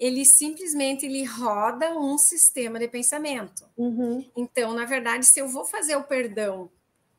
[0.00, 3.64] ele simplesmente ele roda um sistema de pensamento.
[3.76, 4.24] Uhum.
[4.36, 6.70] Então, na verdade, se eu vou fazer o perdão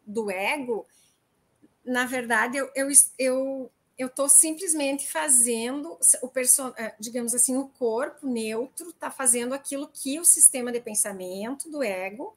[0.08, 0.88] do ego,
[1.89, 6.32] na verdade, eu, eu, eu eu estou simplesmente fazendo o.
[6.78, 11.84] É, digamos assim, o corpo neutro está fazendo aquilo que o sistema de pensamento do
[11.84, 12.34] ego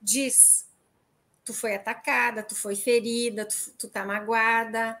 [0.00, 0.64] diz
[1.44, 4.96] tu foi atacada, tu foi ferida, tu, tu tá magoada,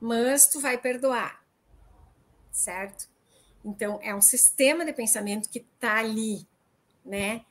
[0.00, 1.44] mas tu vai perdoar,
[2.52, 3.08] certo?
[3.64, 6.46] Então, é um sistema de pensamento que tá ali,
[7.04, 7.44] né?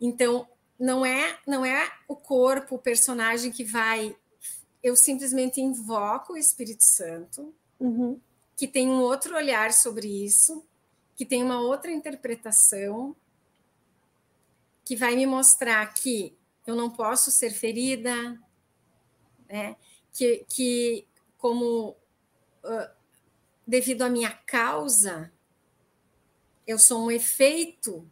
[0.00, 4.16] Então, não é, não é o corpo, o personagem que vai.
[4.82, 8.20] Eu simplesmente invoco o Espírito Santo, uhum.
[8.56, 10.64] que tem um outro olhar sobre isso,
[11.14, 13.14] que tem uma outra interpretação,
[14.84, 18.40] que vai me mostrar que eu não posso ser ferida,
[19.48, 19.76] né?
[20.12, 21.06] que, que
[21.38, 21.96] como
[22.64, 22.90] uh,
[23.66, 25.32] devido à minha causa,
[26.66, 28.06] eu sou um efeito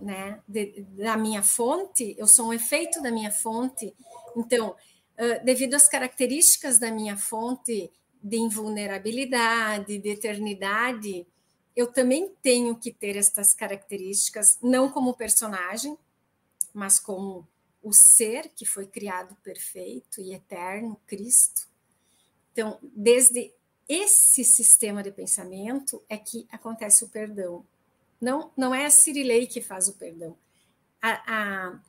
[0.00, 3.94] né, de, da minha fonte, eu sou um efeito da minha fonte.
[4.36, 4.74] Então,
[5.44, 7.90] devido às características da minha fonte
[8.22, 11.26] de invulnerabilidade, de eternidade,
[11.74, 15.96] eu também tenho que ter estas características, não como personagem,
[16.72, 17.46] mas como
[17.82, 21.68] o ser que foi criado perfeito e eterno, Cristo.
[22.52, 23.52] Então, desde
[23.88, 27.66] esse sistema de pensamento é que acontece o perdão.
[28.20, 30.36] Não, não é a Cirilei que faz o perdão.
[31.00, 31.80] A, a,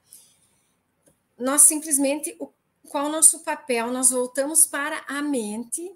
[1.38, 2.50] nós simplesmente, o,
[2.94, 3.92] qual o nosso papel?
[3.92, 5.92] Nós voltamos para a mente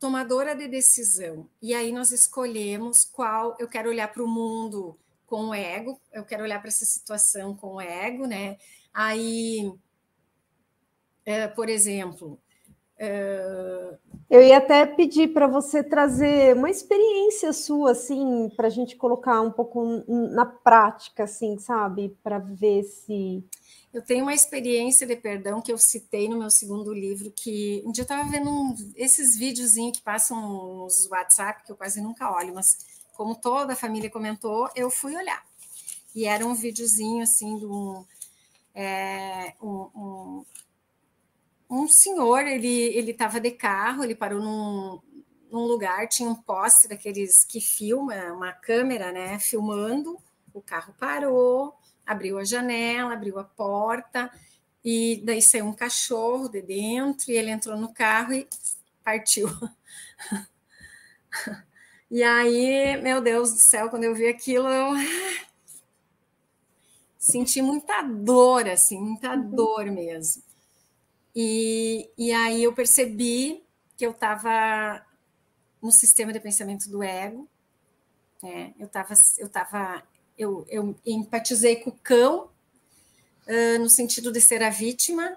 [0.00, 1.46] tomadora de decisão.
[1.60, 6.24] E aí nós escolhemos qual eu quero olhar para o mundo com o ego, eu
[6.24, 8.56] quero olhar para essa situação com o ego, né?
[8.94, 9.74] Aí,
[11.26, 12.38] é, por exemplo,
[12.98, 13.98] é...
[14.30, 19.42] eu ia até pedir para você trazer uma experiência sua, assim, para a gente colocar
[19.42, 23.44] um pouco na prática, assim, sabe, para ver se
[23.92, 27.92] eu tenho uma experiência de perdão que eu citei no meu segundo livro, que um
[27.92, 32.32] dia eu estava vendo um, esses videozinhos que passam nos WhatsApp, que eu quase nunca
[32.32, 32.66] olho, mas
[33.12, 35.44] como toda a família comentou, eu fui olhar.
[36.14, 38.04] E era um videozinho assim de um,
[38.74, 40.44] é, um, um,
[41.70, 45.00] um, senhor, ele estava de carro, ele parou num,
[45.50, 50.18] num lugar, tinha um poste daqueles que filma, uma câmera, né, filmando,
[50.54, 51.74] o carro parou,
[52.12, 54.30] abriu a janela, abriu a porta,
[54.84, 58.46] e daí saiu um cachorro de dentro, e ele entrou no carro e
[59.02, 59.48] partiu.
[62.14, 64.92] E aí, meu Deus do céu, quando eu vi aquilo, eu
[67.18, 69.50] senti muita dor, assim, muita uhum.
[69.50, 70.42] dor mesmo.
[71.34, 73.64] E, e aí eu percebi
[73.96, 75.02] que eu estava
[75.80, 77.48] no sistema de pensamento do ego,
[78.42, 78.74] né?
[78.78, 80.02] Eu estava eu tava
[80.36, 82.50] eu, eu empatizei com o cão,
[83.46, 85.36] uh, no sentido de ser a vítima.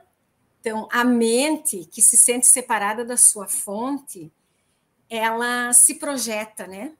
[0.60, 4.32] Então, a mente que se sente separada da sua fonte,
[5.10, 6.94] ela se projeta, né?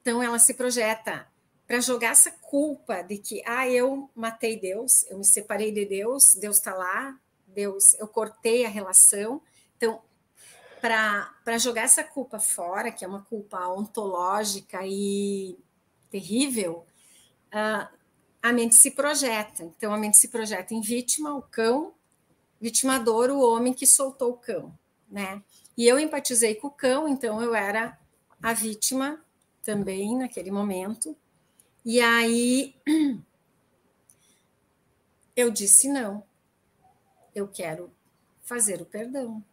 [0.00, 1.26] Então, ela se projeta
[1.66, 6.34] para jogar essa culpa de que, ah, eu matei Deus, eu me separei de Deus,
[6.34, 9.42] Deus está lá, Deus, eu cortei a relação.
[9.76, 10.00] Então,
[10.80, 15.58] para jogar essa culpa fora, que é uma culpa ontológica e
[16.08, 16.85] terrível,
[18.42, 19.64] a mente se projeta.
[19.64, 21.92] Então, a mente se projeta em vítima, o cão,
[22.60, 24.76] vitimador, o homem que soltou o cão,
[25.10, 25.42] né?
[25.76, 27.98] E eu empatizei com o cão, então eu era
[28.42, 29.22] a vítima
[29.62, 31.16] também naquele momento.
[31.84, 32.74] E aí
[35.34, 36.22] eu disse não.
[37.34, 37.90] Eu quero
[38.42, 39.44] fazer o perdão,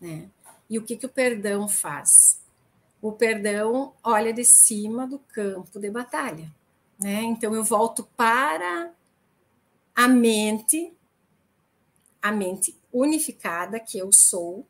[0.00, 0.28] né?
[0.68, 2.40] E o que que o perdão faz?
[3.00, 6.52] O perdão olha de cima do campo de batalha.
[7.02, 7.22] Né?
[7.22, 8.92] Então eu volto para
[9.94, 10.92] a mente,
[12.20, 14.66] a mente unificada que eu sou,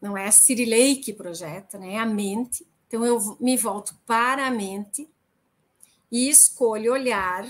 [0.00, 1.94] não é a Cirilei que projeta, né?
[1.94, 2.66] é a mente.
[2.86, 5.08] Então eu me volto para a mente
[6.10, 7.46] e escolho olhar.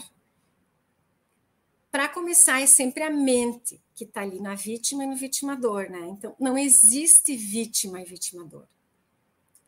[1.91, 6.09] Para começar, é sempre a mente que está ali na vítima e no vitimador, né?
[6.09, 8.67] Então, não existe vítima e vitimador.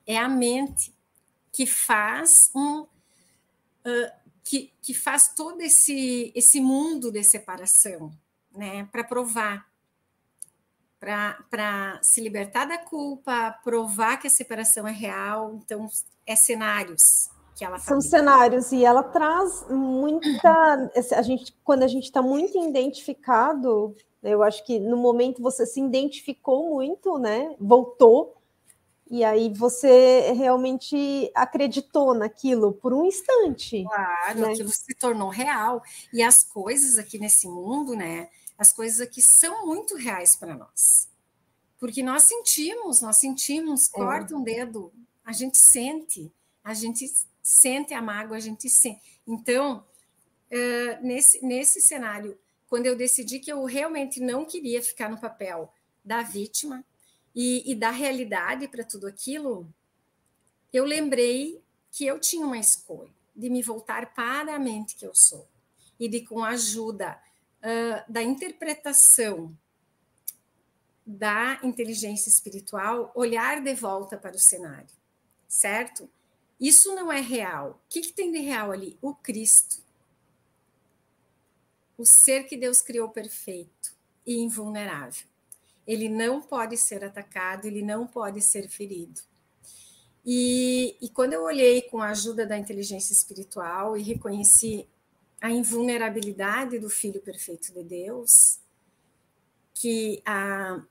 [0.07, 0.95] É a mente
[1.53, 2.87] que faz um
[4.43, 8.13] que, que faz todo esse, esse mundo de separação,
[8.55, 8.89] né?
[8.93, 9.67] Para provar,
[10.99, 15.55] para se libertar da culpa, provar que a separação é real.
[15.63, 15.89] Então,
[16.27, 20.91] é cenários que ela São cenários, e ela traz muita.
[21.17, 25.81] A gente, quando a gente está muito identificado, eu acho que no momento você se
[25.81, 27.55] identificou muito, né?
[27.61, 28.35] Voltou
[29.11, 33.85] e aí você realmente acreditou naquilo por um instante.
[33.85, 34.53] Claro, né?
[34.53, 35.83] aquilo se tornou real.
[36.13, 38.31] E as coisas aqui nesse mundo, né?
[38.57, 41.09] As coisas aqui são muito reais para nós.
[41.79, 43.93] Porque nós sentimos, nós sentimos, é.
[43.93, 44.93] corta um dedo,
[45.25, 47.05] a gente sente, a gente
[47.43, 49.01] sente a mágoa, a gente sente.
[49.27, 49.85] Então,
[50.51, 52.39] uh, nesse, nesse cenário,
[52.69, 55.71] quando eu decidi que eu realmente não queria ficar no papel
[56.03, 56.85] da vítima,
[57.35, 59.67] e, e dar realidade para tudo aquilo,
[60.73, 65.15] eu lembrei que eu tinha uma escolha de me voltar para a mente que eu
[65.15, 65.47] sou
[65.99, 67.21] e de, com a ajuda
[67.61, 69.57] uh, da interpretação
[71.07, 74.89] da inteligência espiritual, olhar de volta para o cenário,
[75.47, 76.09] certo?
[76.59, 77.83] Isso não é real.
[77.85, 78.97] O que, que tem de real ali?
[79.03, 79.83] O Cristo.
[81.99, 83.95] O ser que Deus criou perfeito
[84.27, 85.27] e invulnerável
[85.87, 89.21] ele não pode ser atacado, ele não pode ser ferido.
[90.25, 94.89] E, e quando eu olhei com a ajuda da inteligência espiritual e reconheci
[95.41, 98.59] a invulnerabilidade do Filho Perfeito de Deus,
[99.75, 100.83] que, a,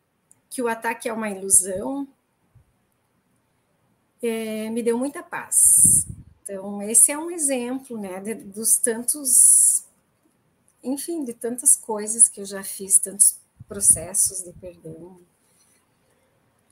[0.49, 2.07] que o ataque é uma ilusão,
[4.21, 5.55] é, me deu muita paz.
[6.43, 9.83] Então, esse é um exemplo né, de, dos tantos,
[10.83, 15.17] enfim, de tantas coisas que eu já fiz, tantos processos de perdão?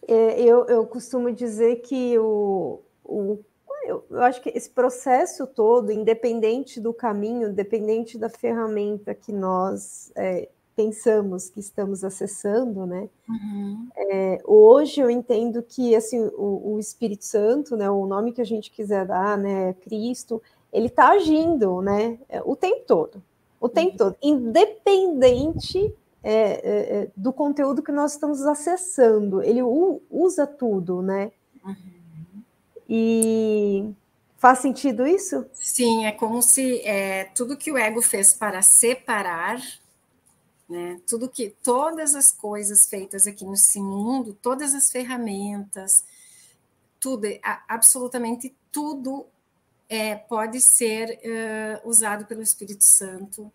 [0.08, 3.40] É, eu, eu costumo dizer que o, o
[3.84, 10.12] eu, eu acho que esse processo todo, independente do caminho, independente da ferramenta que nós
[10.16, 13.10] é, pensamos que estamos acessando, né?
[13.28, 13.90] Uhum.
[13.96, 18.46] É, hoje eu entendo que assim o, o, Espírito Santo, né, o nome que a
[18.46, 23.24] gente quiser dar, né, Cristo, ele está agindo, né, o tempo todo,
[23.60, 23.98] o tempo uhum.
[23.98, 25.94] todo, independente
[26.24, 29.62] é, é, é, do conteúdo que nós estamos acessando, ele
[30.10, 31.32] usa tudo, né?
[31.66, 32.44] Uhum.
[32.88, 33.94] E
[34.38, 35.46] faz sentido isso?
[35.54, 39.62] Sim, é como se é, tudo que o ego fez para separar
[40.72, 41.02] né?
[41.06, 46.06] Tudo que todas as coisas feitas aqui nesse mundo, todas as ferramentas,
[46.98, 47.28] tudo,
[47.68, 49.26] absolutamente tudo
[49.90, 53.52] é, pode ser uh, usado pelo Espírito Santo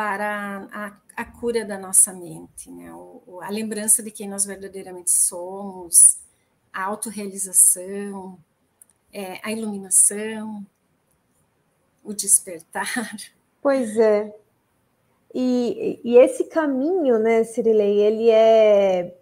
[0.00, 2.90] para a, a cura da nossa mente, né?
[2.94, 6.16] O, a lembrança de quem nós verdadeiramente somos,
[6.72, 8.38] a autorrealização,
[9.12, 10.66] é, a iluminação,
[12.02, 12.88] o despertar.
[13.60, 14.34] Pois é,
[15.34, 19.14] e, e esse caminho, né, Cirilei, ele é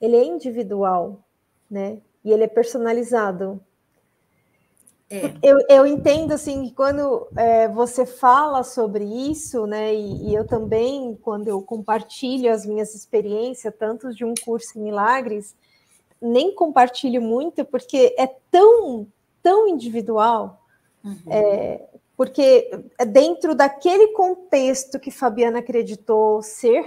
[0.00, 1.24] ele é individual,
[1.68, 2.00] né?
[2.24, 3.60] E ele é personalizado.
[5.08, 5.32] É.
[5.40, 9.94] Eu, eu entendo assim que quando é, você fala sobre isso, né?
[9.94, 14.82] E, e, eu também, quando eu compartilho as minhas experiências, tanto de um curso em
[14.82, 15.54] milagres,
[16.20, 19.06] nem compartilho muito, porque é tão,
[19.42, 20.60] tão individual.
[21.04, 21.16] Uhum.
[21.30, 21.86] É,
[22.16, 22.68] porque
[23.08, 26.84] dentro daquele contexto que Fabiana acreditou ser,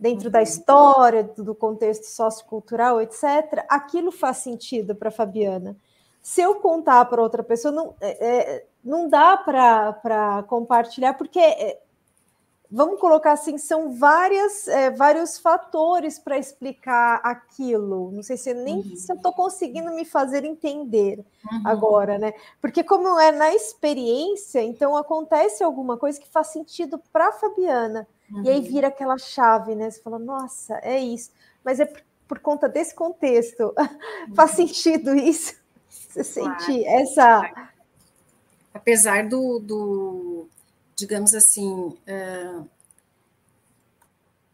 [0.00, 0.32] dentro uhum.
[0.32, 5.76] da história, do contexto sociocultural, etc., aquilo faz sentido para Fabiana.
[6.24, 11.78] Se eu contar para outra pessoa, não, é, é não dá para compartilhar, porque é,
[12.70, 18.10] vamos colocar assim, são várias, é, vários fatores para explicar aquilo.
[18.10, 18.96] Não sei se nem uhum.
[18.96, 21.62] se eu estou conseguindo me fazer entender uhum.
[21.62, 22.32] agora, né?
[22.58, 28.08] Porque como é na experiência, então acontece alguma coisa que faz sentido para Fabiana.
[28.32, 28.44] Uhum.
[28.44, 28.64] E aí uhum.
[28.64, 29.90] vira aquela chave, né?
[29.90, 31.30] Você fala, nossa, é isso.
[31.62, 33.74] Mas é por, por conta desse contexto.
[34.34, 34.56] faz uhum.
[34.56, 35.62] sentido isso?
[36.14, 36.60] Você claro.
[36.60, 37.70] sente essa.
[38.72, 40.48] Apesar do, do
[40.94, 42.68] digamos assim, uh,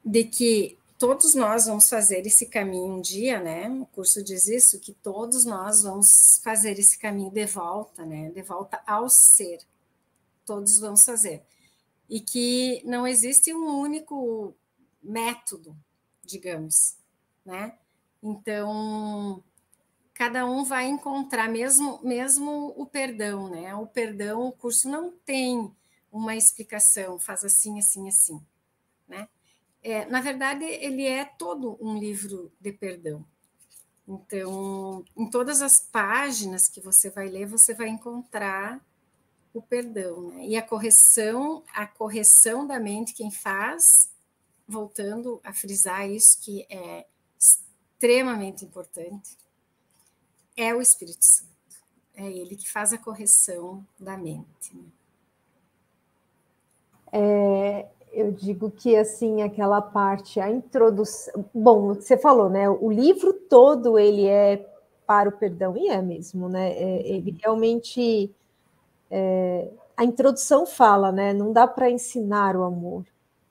[0.05, 3.69] de que todos nós vamos fazer esse caminho um dia, né?
[3.69, 8.31] O curso diz isso, que todos nós vamos fazer esse caminho de volta, né?
[8.31, 9.61] De volta ao ser.
[10.45, 11.43] Todos vamos fazer.
[12.09, 14.55] E que não existe um único
[15.03, 15.77] método,
[16.25, 16.97] digamos,
[17.45, 17.79] né?
[18.23, 19.43] Então,
[20.21, 23.75] cada um vai encontrar mesmo mesmo o perdão, né?
[23.75, 25.75] O perdão, o curso não tem
[26.13, 28.39] uma explicação, faz assim, assim, assim,
[29.09, 29.27] né?
[29.83, 33.25] É, na verdade, ele é todo um livro de perdão.
[34.07, 38.79] Então, em todas as páginas que você vai ler, você vai encontrar
[39.55, 40.49] o perdão, né?
[40.49, 44.13] E a correção, a correção da mente, quem faz,
[44.69, 47.07] voltando a frisar isso que é
[47.39, 49.41] extremamente importante,
[50.57, 51.51] é o Espírito Santo.
[52.15, 54.75] É ele que faz a correção da mente.
[54.75, 54.85] Né?
[57.13, 61.45] É, eu digo que assim aquela parte, a introdução.
[61.55, 62.69] Bom, você falou, né?
[62.69, 64.67] O livro todo ele é
[65.07, 66.73] para o perdão e é mesmo, né?
[66.73, 68.35] É, ele realmente
[69.11, 71.33] é, a introdução fala, né?
[71.33, 73.05] Não dá para ensinar o amor.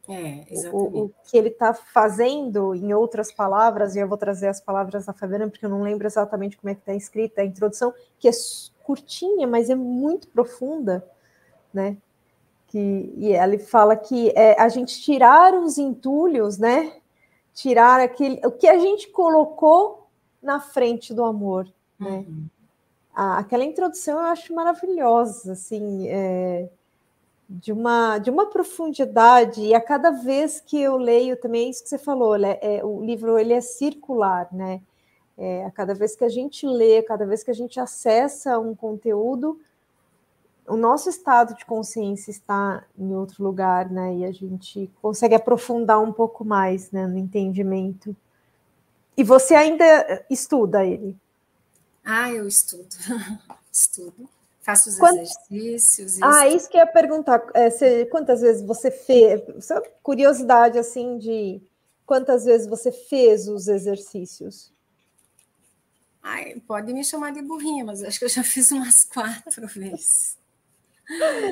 [0.10, 0.70] É.
[0.72, 5.06] O, o que ele está fazendo, em outras palavras, e eu vou trazer as palavras
[5.06, 8.28] da Fabiana, porque eu não lembro exatamente como é que está escrita a introdução, que
[8.28, 8.32] é
[8.84, 11.08] curtinha, mas é muito profunda,
[11.74, 11.98] né?
[12.70, 16.94] que e ele fala que é, a gente tirar os entulhos, né?
[17.54, 20.08] Tirar aquele o que a gente colocou
[20.42, 21.68] na frente do amor,
[22.00, 22.26] né?
[22.28, 22.46] Uhum.
[23.14, 26.70] A, aquela introdução eu acho maravilhosa, assim, é,
[27.50, 31.82] de uma de uma profundidade e a cada vez que eu leio também é isso
[31.82, 34.82] que você falou, é, é, o livro ele é circular, né?
[35.36, 38.76] É, a cada vez que a gente lê, cada vez que a gente acessa um
[38.76, 39.60] conteúdo,
[40.68, 44.18] o nosso estado de consciência está em outro lugar, né?
[44.18, 48.16] E a gente consegue aprofundar um pouco mais né, no entendimento.
[49.18, 51.18] E você ainda estuda ele?
[52.06, 52.96] Ah, eu estudo.
[53.72, 54.30] estudo.
[54.62, 55.16] Faço os Quant...
[55.16, 56.22] exercícios.
[56.22, 57.42] Ah, isso que eu ia perguntar.
[57.54, 59.42] É, você, quantas vezes você fez?
[59.66, 61.62] Só curiosidade, assim, de
[62.06, 64.74] quantas vezes você fez os exercícios?
[66.22, 70.38] Ai, pode me chamar de burrinha, mas acho que eu já fiz umas quatro vezes.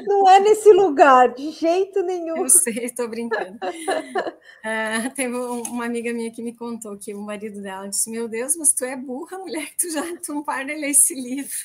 [0.06, 2.38] Não é nesse lugar, de jeito nenhum.
[2.38, 3.58] Eu sei, estou brincando.
[3.58, 8.56] Uh, teve uma amiga minha que me contou que o marido dela disse: Meu Deus,
[8.56, 11.58] mas tu é burra, mulher, que tu já tu não para de ler esse livro.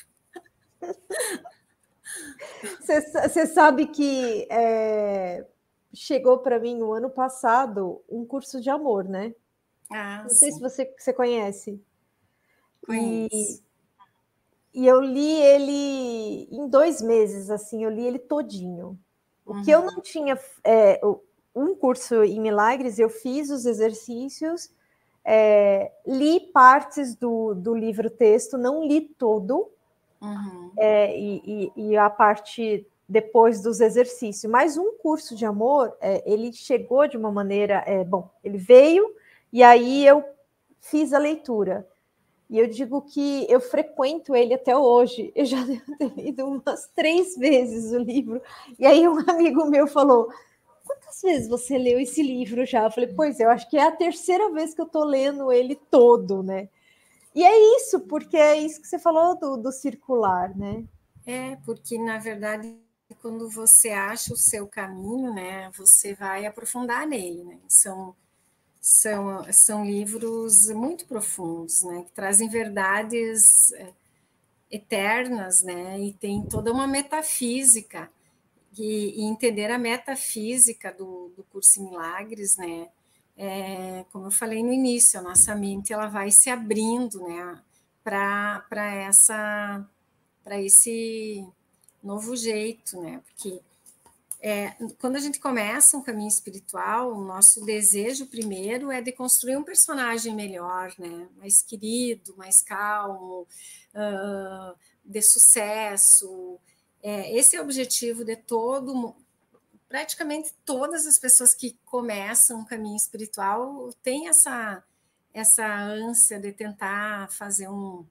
[2.81, 5.45] Você sabe que é,
[5.93, 9.33] chegou para mim o ano passado um curso de amor, né?
[9.91, 10.57] Ah, Não sei sim.
[10.57, 11.81] se você, você conhece.
[12.85, 13.63] Conheço.
[14.73, 18.99] E, e eu li ele em dois meses, assim, eu li ele todinho.
[19.45, 19.63] O uhum.
[19.63, 19.85] que eu uhum.
[19.85, 20.99] não tinha é,
[21.55, 24.73] um curso em milagres, eu fiz os exercícios,
[25.23, 29.69] é, li partes do, do livro texto, não li todo,
[30.23, 30.71] uhum.
[30.77, 34.51] é, e, e, e, a parte depois dos exercícios.
[34.51, 39.13] Mas um curso de amor, é, ele chegou de uma maneira, é, bom, ele veio
[39.51, 40.23] e aí eu
[40.79, 41.87] fiz a leitura.
[42.49, 45.31] E eu digo que eu frequento ele até hoje.
[45.35, 48.41] Eu já devo ter lido umas três vezes o livro.
[48.77, 50.29] E aí um amigo meu falou:
[50.85, 52.83] quantas vezes você leu esse livro já?
[52.83, 55.75] Eu falei, pois eu acho que é a terceira vez que eu estou lendo ele
[55.89, 56.69] todo, né?
[57.35, 60.85] E é isso, porque é isso que você falou do, do circular, né?
[61.25, 62.77] É, porque na verdade,
[63.21, 67.59] quando você acha o seu caminho, né, você vai aprofundar nele, né?
[67.67, 68.15] São,
[68.81, 73.93] são, são livros muito profundos, né, que trazem verdades é,
[74.69, 78.11] eternas, né, e tem toda uma metafísica
[78.77, 82.89] e, e entender a metafísica do, do curso em Milagres, né?
[83.35, 87.61] É, como eu falei no início, a nossa mente ela vai se abrindo, né,
[88.03, 89.87] para essa
[90.43, 91.47] para esse
[92.03, 93.21] novo jeito, né?
[93.25, 93.61] Porque
[94.41, 99.55] é, quando a gente começa um caminho espiritual, o nosso desejo primeiro é de construir
[99.55, 101.29] um personagem melhor, né?
[101.37, 103.47] Mais querido, mais calmo,
[103.95, 106.59] uh, de sucesso,
[107.03, 109.13] é, esse é o objetivo de todo,
[109.93, 114.83] praticamente todas as pessoas que começam um caminho espiritual têm essa,
[115.31, 118.03] essa ânsia de tentar fazer um,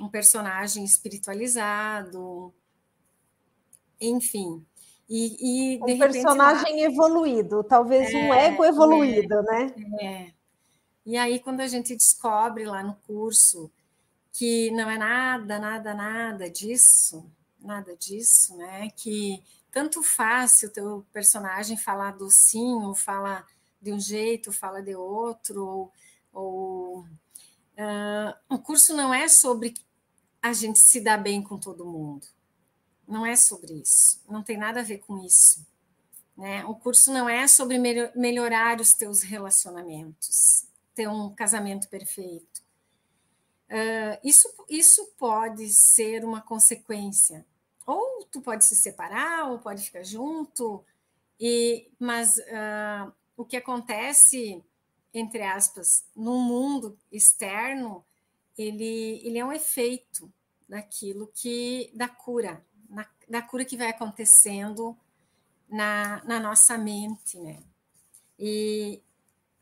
[0.00, 2.54] um personagem espiritualizado,
[4.00, 4.64] enfim.
[5.06, 9.74] E, e um personagem lá, evoluído, talvez é, um ego evoluído, é, né?
[10.00, 10.32] É.
[11.04, 13.70] E aí, quando a gente descobre lá no curso
[14.32, 17.30] que não é nada, nada, nada disso,
[17.60, 18.88] nada disso, né?
[18.96, 19.42] Que
[19.76, 23.46] tanto faz se o teu personagem falar docinho, ou fala
[23.78, 25.92] de um jeito, fala de outro, ou,
[26.32, 29.74] ou uh, o curso não é sobre
[30.40, 32.26] a gente se dar bem com todo mundo.
[33.06, 34.22] Não é sobre isso.
[34.26, 35.66] Não tem nada a ver com isso.
[36.34, 36.64] Né?
[36.64, 37.76] O curso não é sobre
[38.16, 40.64] melhorar os teus relacionamentos,
[40.94, 42.62] ter um casamento perfeito.
[43.68, 47.44] Uh, isso, isso pode ser uma consequência
[47.86, 50.84] ou tu pode se separar, ou pode ficar junto,
[51.38, 54.62] e mas uh, o que acontece,
[55.14, 58.04] entre aspas, no mundo externo,
[58.58, 60.32] ele, ele é um efeito
[60.68, 64.96] daquilo que, da cura, na, da cura que vai acontecendo
[65.68, 67.62] na, na nossa mente, né?
[68.38, 69.02] E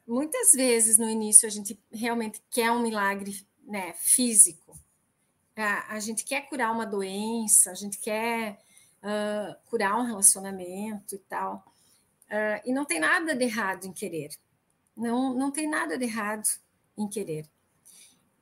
[0.07, 4.79] muitas vezes no início a gente realmente quer um milagre né, físico,
[5.57, 8.59] a, a gente quer curar uma doença, a gente quer
[9.03, 11.65] uh, curar um relacionamento e tal.
[12.27, 14.31] Uh, e não tem nada de errado em querer.
[14.97, 16.49] Não, não tem nada de errado
[16.97, 17.49] em querer.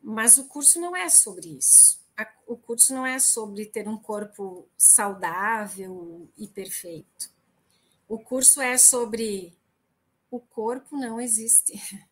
[0.03, 2.01] Mas o curso não é sobre isso.
[2.17, 7.31] A, o curso não é sobre ter um corpo saudável e perfeito.
[8.09, 9.57] O curso é sobre
[10.31, 11.75] o corpo não existe.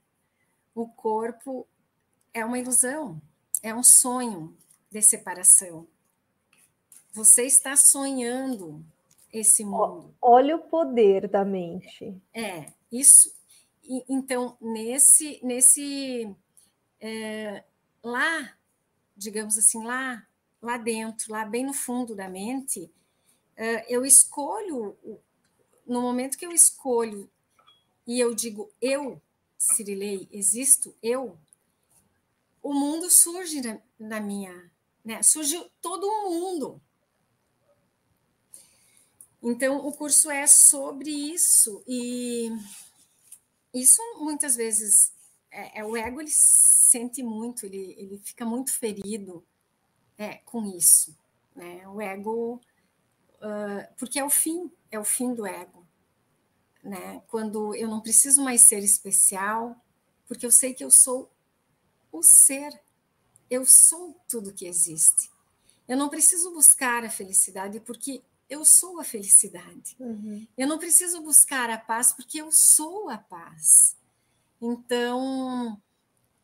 [0.72, 1.66] O corpo
[2.32, 3.20] é uma ilusão,
[3.61, 4.57] é um sonho,
[4.91, 5.86] de separação.
[7.12, 8.84] Você está sonhando
[9.32, 10.14] esse mundo.
[10.20, 12.20] Olha o poder da mente.
[12.34, 13.34] É, isso.
[14.09, 16.34] Então, nesse, nesse
[17.01, 17.64] é,
[18.03, 18.57] lá,
[19.16, 20.26] digamos assim, lá,
[20.61, 22.91] lá dentro, lá bem no fundo da mente,
[23.57, 24.97] é, eu escolho,
[25.86, 27.28] no momento que eu escolho
[28.07, 29.20] e eu digo eu,
[29.59, 31.36] Cirilei, existo, eu,
[32.62, 34.70] o mundo surge na, na minha
[35.11, 35.25] né?
[35.25, 36.81] Surgiu todo o mundo.
[39.43, 42.49] Então, o curso é sobre isso, e
[43.75, 45.13] isso muitas vezes
[45.51, 49.45] é, é o ego ele sente muito, ele, ele fica muito ferido
[50.17, 51.17] é, com isso.
[51.57, 51.89] Né?
[51.89, 52.61] O ego,
[53.37, 55.85] uh, porque é o fim, é o fim do ego.
[56.85, 57.21] Né?
[57.27, 59.75] Quando eu não preciso mais ser especial,
[60.29, 61.29] porque eu sei que eu sou
[62.13, 62.81] o ser
[63.51, 65.30] eu sou tudo que existe.
[65.88, 69.96] Eu não preciso buscar a felicidade porque eu sou a felicidade.
[69.98, 70.46] Uhum.
[70.57, 73.96] Eu não preciso buscar a paz porque eu sou a paz.
[74.61, 75.80] Então,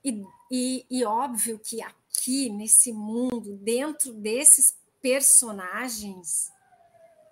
[0.04, 6.50] e, e, e óbvio que aqui nesse mundo, dentro desses personagens,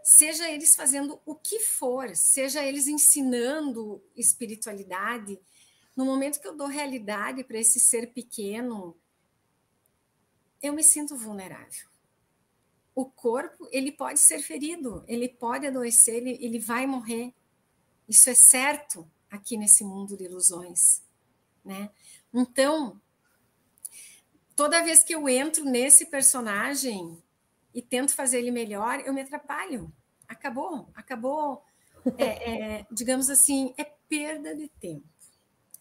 [0.02, 5.38] seja eles fazendo o que for, seja eles ensinando espiritualidade,
[5.96, 8.96] no momento que eu dou realidade para esse ser pequeno,
[10.64, 11.86] eu me sinto vulnerável.
[12.94, 17.34] O corpo, ele pode ser ferido, ele pode adoecer, ele, ele vai morrer.
[18.08, 21.02] Isso é certo aqui nesse mundo de ilusões,
[21.62, 21.90] né?
[22.32, 22.98] Então,
[24.56, 27.22] toda vez que eu entro nesse personagem
[27.74, 29.92] e tento fazer ele melhor, eu me atrapalho.
[30.26, 31.62] Acabou, acabou.
[32.16, 35.06] É, é, digamos assim, é perda de tempo.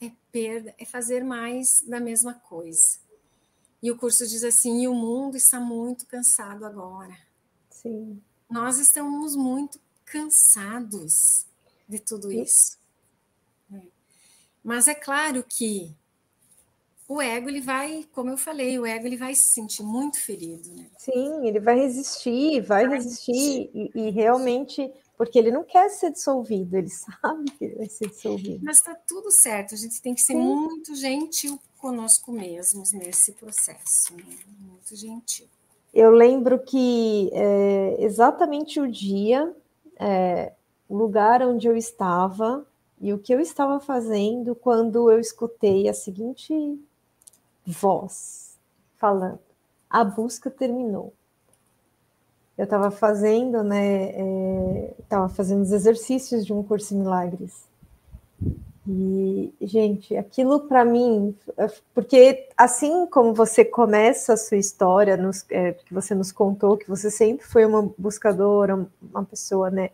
[0.01, 3.02] É perda, é fazer mais da mesma coisa.
[3.83, 7.17] E o curso diz assim: e o mundo está muito cansado agora.
[7.69, 8.21] Sim.
[8.49, 11.45] Nós estamos muito cansados
[11.87, 12.77] de tudo isso.
[13.73, 13.81] É.
[14.63, 15.93] Mas é claro que
[17.09, 20.73] o ego ele vai, como eu falei, o ego ele vai se sentir muito ferido,
[20.73, 20.89] né?
[20.97, 26.11] Sim, ele vai resistir, vai, vai resistir e, e, realmente porque ele não quer ser
[26.11, 26.87] dissolvido, ele
[27.21, 28.63] sabe que ele vai ser dissolvido.
[28.63, 30.39] Mas está tudo certo, a gente tem que ser Sim.
[30.39, 34.37] muito gentil conosco mesmos nesse processo, né?
[34.57, 35.47] muito gentil.
[35.93, 39.53] Eu lembro que é, exatamente o dia,
[39.99, 40.53] é,
[40.87, 42.65] o lugar onde eu estava
[43.01, 46.53] e o que eu estava fazendo quando eu escutei a seguinte
[47.65, 48.57] voz
[48.95, 49.39] falando:
[49.89, 51.13] a busca terminou.
[52.57, 54.91] Eu estava fazendo, né?
[54.99, 57.67] Estava é, fazendo os exercícios de um curso em milagres.
[58.85, 65.45] E, gente, aquilo para mim, é, porque assim como você começa a sua história, nos,
[65.49, 69.89] é, que você nos contou, que você sempre foi uma buscadora, uma pessoa, né,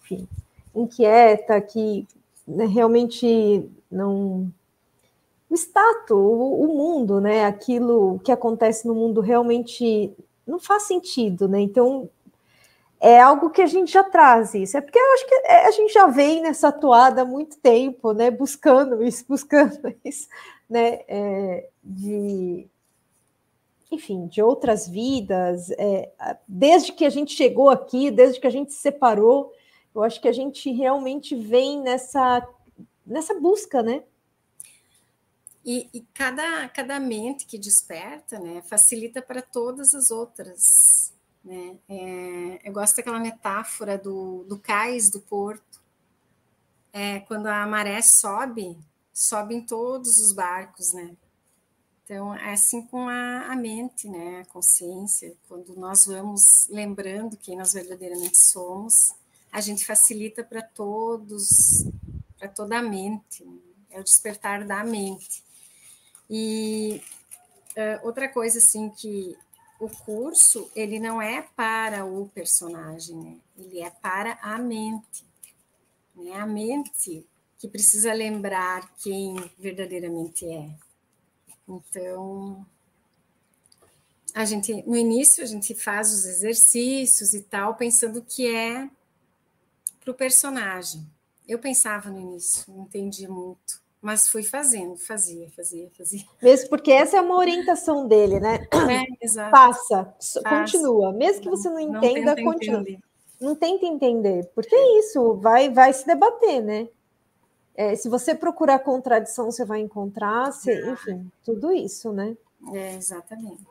[0.00, 0.28] enfim,
[0.72, 2.06] inquieta, que
[2.46, 4.52] né, realmente não
[5.50, 7.46] o status, o, o, mundo, né?
[7.46, 10.12] Aquilo que acontece no mundo realmente
[10.46, 11.60] não faz sentido, né?
[11.60, 12.08] Então
[13.00, 14.76] é algo que a gente já traz isso.
[14.76, 18.12] É porque eu acho que é, a gente já vem nessa toada há muito tempo,
[18.12, 18.30] né?
[18.30, 20.28] Buscando isso, buscando isso,
[20.68, 21.00] né?
[21.08, 22.68] É, de
[23.90, 26.12] enfim, de outras vidas, é,
[26.46, 29.50] desde que a gente chegou aqui, desde que a gente se separou,
[29.94, 32.46] eu acho que a gente realmente vem nessa,
[33.06, 34.02] nessa busca, né?
[35.64, 41.12] E, e, cada, cada mente que desperta, né, facilita para todas as outras.
[41.48, 41.78] Né?
[41.88, 45.80] É, eu gosto daquela metáfora do, do cais do porto.
[46.92, 48.78] É, quando a maré sobe,
[49.14, 51.16] sobem todos os barcos, né?
[52.04, 54.42] Então, é assim com a, a mente, né?
[54.42, 55.34] A consciência.
[55.48, 59.14] Quando nós vamos lembrando quem nós verdadeiramente somos,
[59.50, 61.86] a gente facilita para todos,
[62.38, 63.42] para toda a mente.
[63.42, 63.58] Né?
[63.90, 65.42] É o despertar da mente.
[66.28, 67.02] E
[67.70, 69.34] uh, outra coisa assim que
[69.78, 73.36] o curso ele não é para o personagem, né?
[73.56, 75.24] ele é para a mente.
[76.14, 76.32] Né?
[76.34, 77.24] A mente
[77.58, 80.70] que precisa lembrar quem verdadeiramente é.
[81.68, 82.64] Então,
[84.34, 88.88] a gente no início a gente faz os exercícios e tal, pensando que é
[90.00, 91.06] para o personagem.
[91.46, 93.80] Eu pensava no início, não entendi muito.
[94.00, 96.24] Mas fui fazendo, fazia, fazia, fazia.
[96.40, 98.66] Mesmo porque essa é uma orientação dele, né?
[98.72, 99.50] É, exato.
[99.50, 100.14] Passa,
[100.48, 101.12] continua.
[101.12, 102.80] Mesmo que você não entenda, não continua.
[102.80, 103.00] Entender.
[103.40, 106.88] Não tenta entender, porque é isso, vai, vai se debater, né?
[107.74, 110.90] É, se você procurar contradição, você vai encontrar, você, ah.
[110.90, 112.36] enfim, tudo isso, né?
[112.72, 113.64] É, exatamente.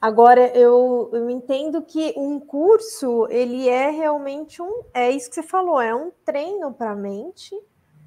[0.00, 5.42] Agora, eu, eu entendo que um curso, ele é realmente um, é isso que você
[5.42, 7.58] falou, é um treino para a mente,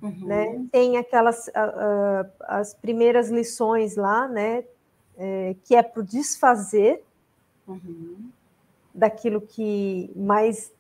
[0.02, 0.26] Uhum.
[0.26, 0.66] Né?
[0.72, 4.64] Tem aquelas uh, uh, as primeiras lições lá, né?
[5.18, 7.04] É, que é para o desfazer
[7.68, 8.30] uhum.
[8.92, 10.72] daquilo que mais,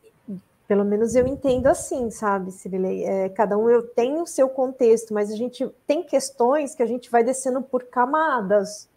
[0.67, 3.03] pelo menos eu entendo assim, sabe, Cirilei?
[3.03, 6.87] É, cada um eu tem o seu contexto, mas a gente tem questões que a
[6.87, 8.89] gente vai descendo por camadas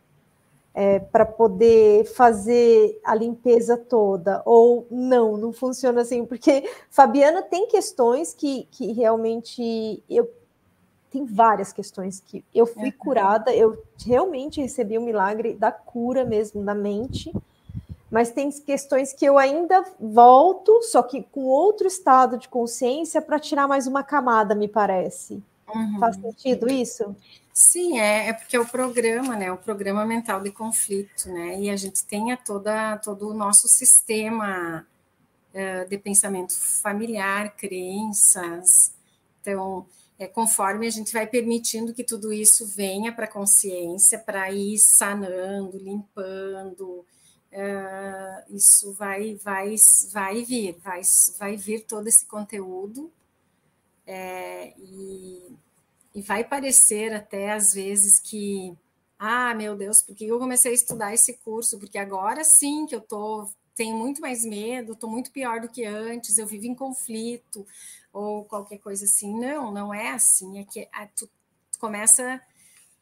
[0.74, 7.68] é, para poder fazer a limpeza toda, ou não, não funciona assim, porque Fabiana tem
[7.68, 10.28] questões que, que realmente eu
[11.10, 16.24] tem várias questões que eu fui curada, eu realmente recebi o um milagre da cura
[16.24, 17.32] mesmo da mente,
[18.10, 23.38] mas tem questões que eu ainda volto, só que com outro estado de consciência para
[23.38, 25.40] tirar mais uma camada, me parece.
[25.68, 25.98] Uhum.
[25.98, 27.14] Faz sentido isso?
[27.52, 29.52] Sim, é, é porque é o programa, né?
[29.52, 31.60] O programa mental de conflito, né?
[31.60, 34.84] E a gente tenha toda, todo o nosso sistema
[35.54, 38.92] uh, de pensamento familiar, crenças.
[39.40, 39.86] Então,
[40.18, 44.78] é, conforme a gente vai permitindo que tudo isso venha para a consciência, para ir
[44.78, 47.04] sanando, limpando,
[47.52, 49.76] uh, isso vai, vai,
[50.12, 51.02] vai vir, vai,
[51.38, 53.12] vai vir todo esse conteúdo
[54.06, 55.56] é, e,
[56.14, 58.76] e vai parecer até às vezes que,
[59.18, 61.78] ah, meu Deus, por que eu comecei a estudar esse curso?
[61.78, 65.84] Porque agora sim que eu tô, tenho muito mais medo, estou muito pior do que
[65.84, 67.66] antes, eu vivo em conflito,
[68.12, 69.38] ou qualquer coisa assim.
[69.38, 70.58] Não, não é assim.
[70.58, 71.28] É que a, tu,
[71.72, 72.40] tu, começa,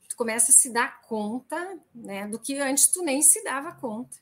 [0.08, 4.16] tu começa a se dar conta né, do que antes tu nem se dava conta.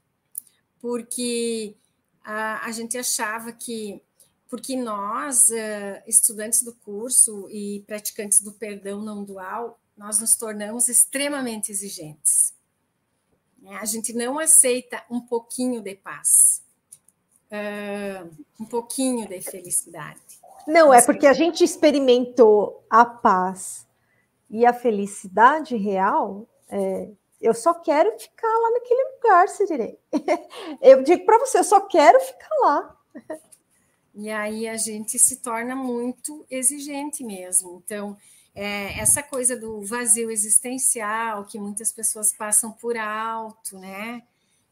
[0.81, 1.77] Porque
[2.25, 4.03] a, a gente achava que
[4.51, 10.89] porque nós, uh, estudantes do curso e praticantes do perdão não dual, nós nos tornamos
[10.89, 12.53] extremamente exigentes.
[13.63, 13.79] Né?
[13.81, 16.63] A gente não aceita um pouquinho de paz,
[17.53, 18.29] uh,
[18.59, 20.21] um pouquinho de felicidade.
[20.67, 23.87] Não, é porque a gente experimentou a paz
[24.51, 26.47] e a felicidade real.
[26.69, 27.09] É,
[27.41, 29.99] eu só quero ficar lá naquele lugar, se direi.
[30.83, 32.97] Eu digo para você, eu só quero ficar lá.
[34.15, 37.83] E aí a gente se torna muito exigente mesmo.
[37.85, 38.17] Então,
[38.55, 44.23] é, essa coisa do vazio existencial que muitas pessoas passam por alto, né?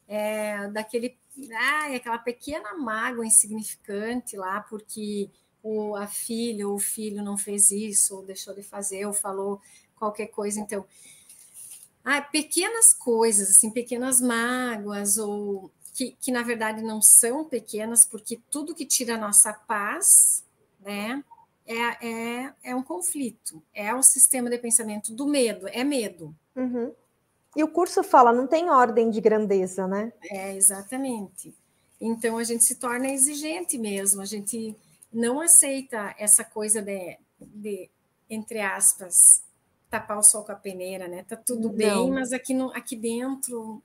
[0.07, 1.16] É, daquele,
[1.53, 5.30] ah, aquela pequena mágoa insignificante lá, porque
[5.62, 9.61] o, a filha ou o filho não fez isso, ou deixou de fazer, ou falou
[9.97, 10.59] qualquer coisa.
[10.59, 10.84] Então,
[12.05, 18.38] ah, pequenas coisas, assim, pequenas mágoas, ou que, que na verdade não são pequenas, porque
[18.53, 20.44] tudo que tira a nossa paz,
[20.78, 21.24] né,
[21.66, 26.32] é, é, é um conflito, é o sistema de pensamento do medo, é medo.
[26.55, 26.94] Uhum.
[27.57, 30.12] E o curso fala, não tem ordem de grandeza, né?
[30.30, 31.53] É, exatamente.
[32.01, 34.76] Então a gente se torna exigente mesmo, a gente
[35.12, 37.90] não aceita essa coisa de, de
[38.30, 39.42] entre aspas,
[39.90, 41.24] tapar o sol com a peneira, né?
[41.28, 43.82] Tá tudo bem, mas aqui, no, aqui dentro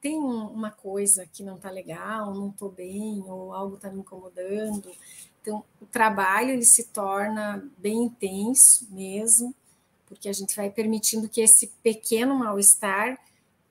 [0.00, 4.90] tem uma coisa que não está legal, não estou bem, ou algo está me incomodando.
[5.40, 9.54] Então, o trabalho ele se torna bem intenso mesmo,
[10.06, 13.18] porque a gente vai permitindo que esse pequeno mal-estar,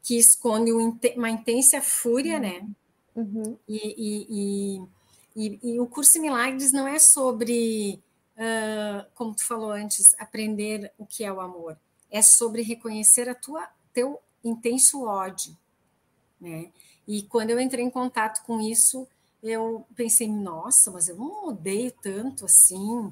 [0.04, 2.68] que esconde uma intensa fúria, né?
[3.16, 3.58] Uhum.
[3.68, 4.82] E, e,
[5.36, 8.02] e, e, o curso em Milagres não é sobre,
[8.38, 11.78] uh, como tu falou antes, aprender o que é o amor.
[12.10, 15.56] É sobre reconhecer a tua teu intenso ódio
[16.40, 16.72] né?
[17.08, 19.08] E quando eu entrei em contato com isso,
[19.42, 23.12] eu pensei, nossa, mas eu não odeio tanto assim.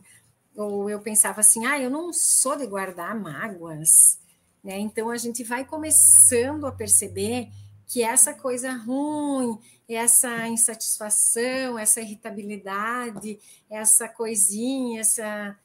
[0.55, 4.19] Ou eu pensava assim, ah, eu não sou de guardar mágoas.
[4.63, 4.77] Né?
[4.79, 7.49] Então a gente vai começando a perceber
[7.87, 9.57] que essa coisa ruim,
[9.87, 15.57] essa insatisfação, essa irritabilidade, essa coisinha, essa,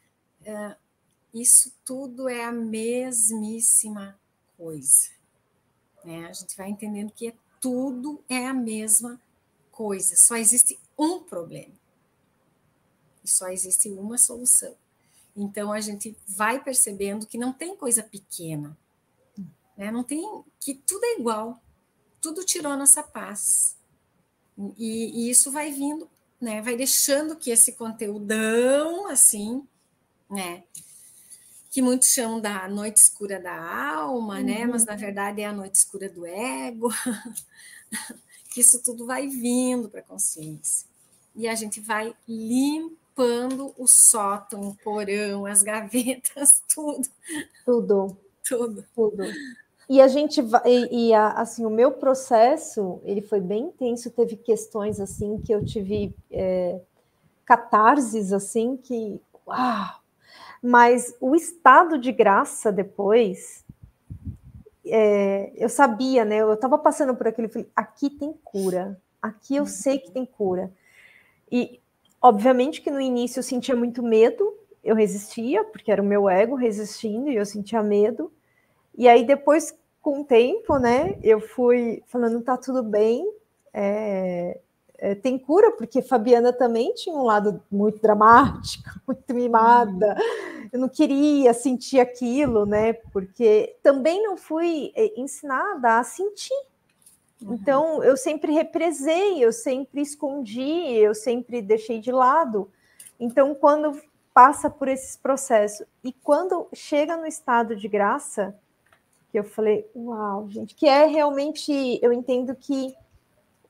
[0.43, 0.77] uh,
[1.35, 4.17] isso tudo é a mesmíssima
[4.57, 5.11] coisa.
[6.05, 6.27] Né?
[6.27, 9.23] A gente vai entendendo que é tudo é a mesma
[9.71, 11.73] coisa, só existe um problema.
[13.25, 14.75] E só existe uma solução.
[15.37, 18.77] Então a gente vai percebendo que não tem coisa pequena,
[19.77, 19.93] né?
[19.93, 20.21] Não tem
[20.59, 21.63] que tudo é igual,
[22.21, 23.77] tudo tirou nossa paz.
[24.77, 26.11] E, e isso vai vindo,
[26.41, 26.61] né?
[26.61, 29.67] Vai deixando que esse conteúdão assim,
[30.29, 30.65] né?
[31.73, 33.57] Que muitos chamam da noite escura da
[33.97, 34.45] alma, uhum.
[34.45, 34.67] né?
[34.67, 36.91] Mas na verdade é a noite escura do ego.
[38.53, 40.87] que isso tudo vai vindo para a consciência.
[41.35, 47.09] E a gente vai limpando o sótão, o porão, as gavetas, tudo.
[47.65, 48.17] Tudo.
[48.47, 48.85] Tudo.
[48.95, 49.25] Tudo.
[49.89, 54.11] E a gente vai, e, e a, assim, o meu processo, ele foi bem intenso,
[54.11, 56.83] teve questões assim que eu tive é,
[57.47, 60.02] catarses assim que, uau,
[60.63, 63.65] mas o estado de graça depois,
[64.87, 66.37] é, eu sabia, né?
[66.37, 70.71] Eu estava passando por aquilo, falei, aqui tem cura, aqui eu sei que tem cura.
[71.51, 71.81] E
[72.21, 76.55] obviamente que no início eu sentia muito medo, eu resistia, porque era o meu ego
[76.55, 78.33] resistindo e eu sentia medo.
[78.97, 83.29] E aí depois, com o tempo, né, eu fui falando, tá tudo bem,
[83.75, 84.61] é,
[85.03, 90.17] é, tem cura, porque Fabiana também tinha um lado muito dramático, muito mimada.
[90.73, 92.93] Eu não queria sentir aquilo, né?
[93.13, 96.55] Porque também não fui é, ensinada a sentir.
[97.43, 97.55] Uhum.
[97.55, 102.71] Então, eu sempre represei, eu sempre escondi, eu sempre deixei de lado.
[103.19, 104.01] Então, quando
[104.33, 108.55] passa por esses processos e quando chega no estado de graça,
[109.33, 112.95] que eu falei, uau, gente, que é realmente, eu entendo que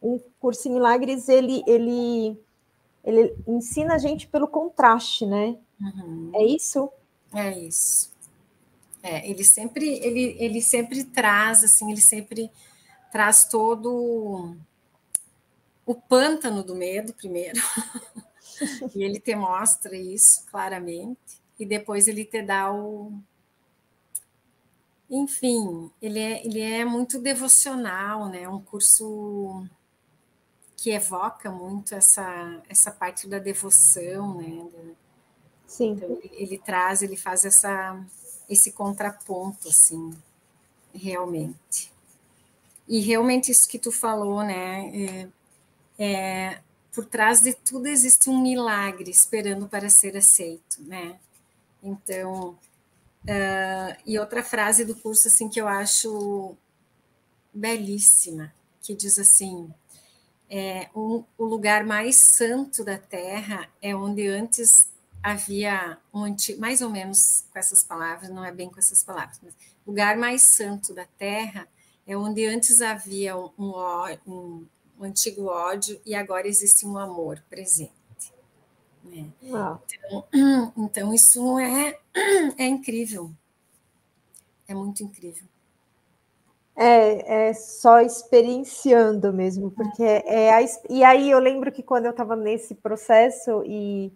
[0.02, 2.36] um curso em milagres ele, ele,
[3.04, 5.56] ele ensina a gente pelo contraste, né?
[5.80, 6.30] Uhum.
[6.34, 6.90] É isso?
[7.32, 8.12] É isso.
[9.02, 12.50] É, ele sempre ele, ele sempre traz assim, ele sempre
[13.10, 14.54] traz todo
[15.84, 17.60] o pântano do medo primeiro,
[18.94, 23.12] e ele te mostra isso claramente, e depois ele te dá o.
[25.10, 28.48] Enfim, ele é, ele é muito devocional, né?
[28.48, 29.66] Um curso
[30.82, 34.96] que evoca muito essa, essa parte da devoção, né?
[35.64, 35.92] Sim.
[35.92, 38.04] Então, ele, ele traz, ele faz essa,
[38.50, 40.12] esse contraponto, assim,
[40.92, 41.92] realmente.
[42.88, 45.28] E realmente isso que tu falou, né?
[45.98, 46.60] É, é,
[46.92, 51.16] por trás de tudo existe um milagre esperando para ser aceito, né?
[51.80, 52.58] Então,
[53.22, 56.56] uh, e outra frase do curso assim que eu acho
[57.54, 59.72] belíssima, que diz assim:
[60.54, 64.86] é, um, o lugar mais santo da Terra é onde antes
[65.22, 69.40] havia um antigo, mais ou menos com essas palavras, não é bem com essas palavras,
[69.42, 69.54] mas
[69.86, 71.66] lugar mais santo da Terra
[72.06, 73.50] é onde antes havia um,
[74.26, 74.66] um,
[74.98, 77.90] um antigo ódio e agora existe um amor presente.
[79.02, 79.32] Né?
[79.40, 79.82] Então,
[80.76, 81.98] então, isso é,
[82.58, 83.32] é incrível.
[84.68, 85.46] É muito incrível.
[86.74, 92.06] É, é só experienciando mesmo, porque é, é a, e aí eu lembro que quando
[92.06, 94.10] eu estava nesse processo e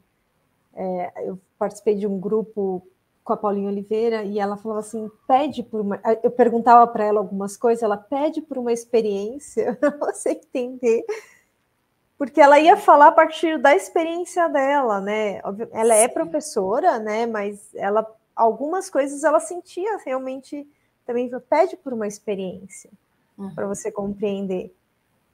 [0.74, 2.82] é, eu participei de um grupo
[3.26, 6.00] com a Paulinha Oliveira e ela falava assim: pede por uma.
[6.22, 11.04] Eu perguntava para ela algumas coisas, ela pede por uma experiência para você entender.
[12.16, 15.42] Porque ela ia falar a partir da experiência dela, né?
[15.72, 17.26] Ela é professora, né?
[17.26, 20.66] Mas ela algumas coisas ela sentia realmente
[21.06, 22.90] também pede por uma experiência
[23.38, 23.54] uhum.
[23.54, 24.74] para você compreender.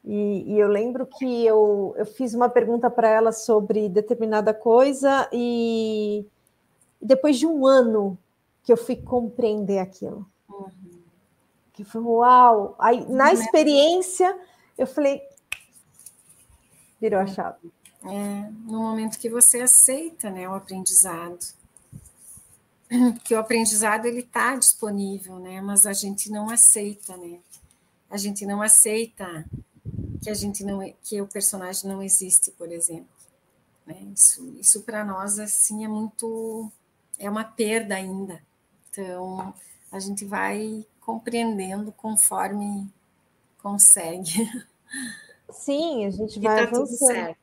[0.05, 5.29] E, e, eu lembro que eu, eu fiz uma pergunta para ela sobre determinada coisa
[5.33, 6.27] e
[7.01, 8.19] depois de um ano
[8.65, 10.27] que eu fui compreender aquilo.
[10.49, 10.71] Uhum.
[11.73, 12.75] Que foi uau!
[12.79, 14.37] Aí, na experiência,
[14.77, 15.23] eu falei,
[17.01, 17.73] virou a chave.
[18.05, 21.62] É, no momento que você aceita né, o aprendizado.
[23.25, 25.61] Que o aprendizado ele está disponível, né?
[25.61, 27.39] Mas a gente não aceita, né?
[28.11, 29.45] A gente não aceita
[30.23, 33.09] que a gente não que o personagem não existe, por exemplo.
[33.87, 33.97] Né?
[34.15, 36.71] Isso, isso para nós assim é muito
[37.19, 38.43] é uma perda ainda.
[38.91, 39.55] Então,
[39.91, 42.87] a gente vai compreendendo conforme
[43.59, 44.51] consegue.
[45.51, 47.37] Sim, a gente vai tá avançando.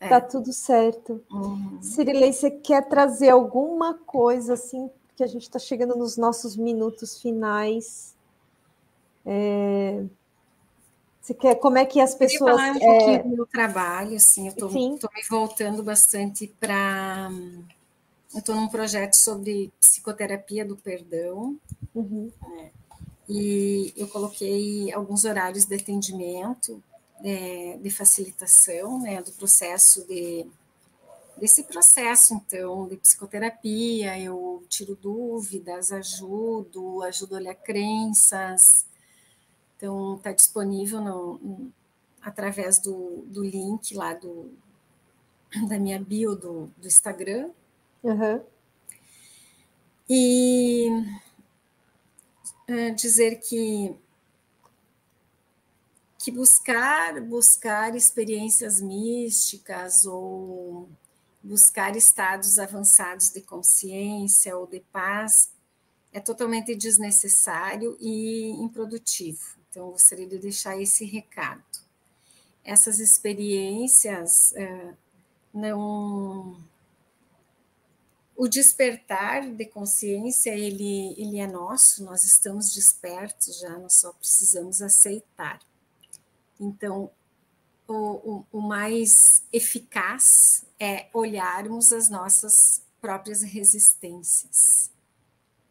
[0.00, 0.08] É.
[0.08, 1.22] Tá tudo certo.
[1.30, 1.78] Uhum.
[1.82, 7.20] Cirilei, você quer trazer alguma coisa assim, que a gente está chegando nos nossos minutos
[7.20, 8.16] finais?
[9.26, 10.02] É...
[11.20, 12.50] Você quer, como é que as pessoas.
[12.50, 12.80] Eu falar um é...
[12.80, 14.98] pouquinho do meu trabalho, assim, eu estou me
[15.28, 17.30] voltando bastante para
[18.32, 21.58] eu estou num projeto sobre psicoterapia do perdão,
[21.94, 22.30] uhum.
[22.40, 22.70] né?
[23.28, 26.82] e eu coloquei alguns horários de atendimento,
[27.24, 30.46] é, de facilitação, né, do processo de
[31.36, 38.84] desse processo, então, de psicoterapia, eu tiro dúvidas, ajudo, ajudo a olhar crenças.
[39.74, 41.72] Então, está disponível no, no,
[42.20, 44.52] através do, do link lá do,
[45.66, 47.48] da minha bio do, do Instagram,
[48.02, 48.40] Uhum.
[50.08, 50.88] E
[52.68, 53.94] uh, dizer que
[56.20, 60.86] que buscar buscar experiências místicas ou
[61.42, 65.50] buscar estados avançados de consciência ou de paz
[66.12, 69.40] é totalmente desnecessário e improdutivo.
[69.70, 71.64] Então, gostaria de deixar esse recado.
[72.62, 74.94] Essas experiências uh,
[75.54, 76.62] não
[78.36, 84.82] o despertar de consciência, ele, ele é nosso, nós estamos despertos já, nós só precisamos
[84.82, 85.60] aceitar.
[86.60, 87.10] Então,
[87.88, 94.92] o, o, o mais eficaz é olharmos as nossas próprias resistências,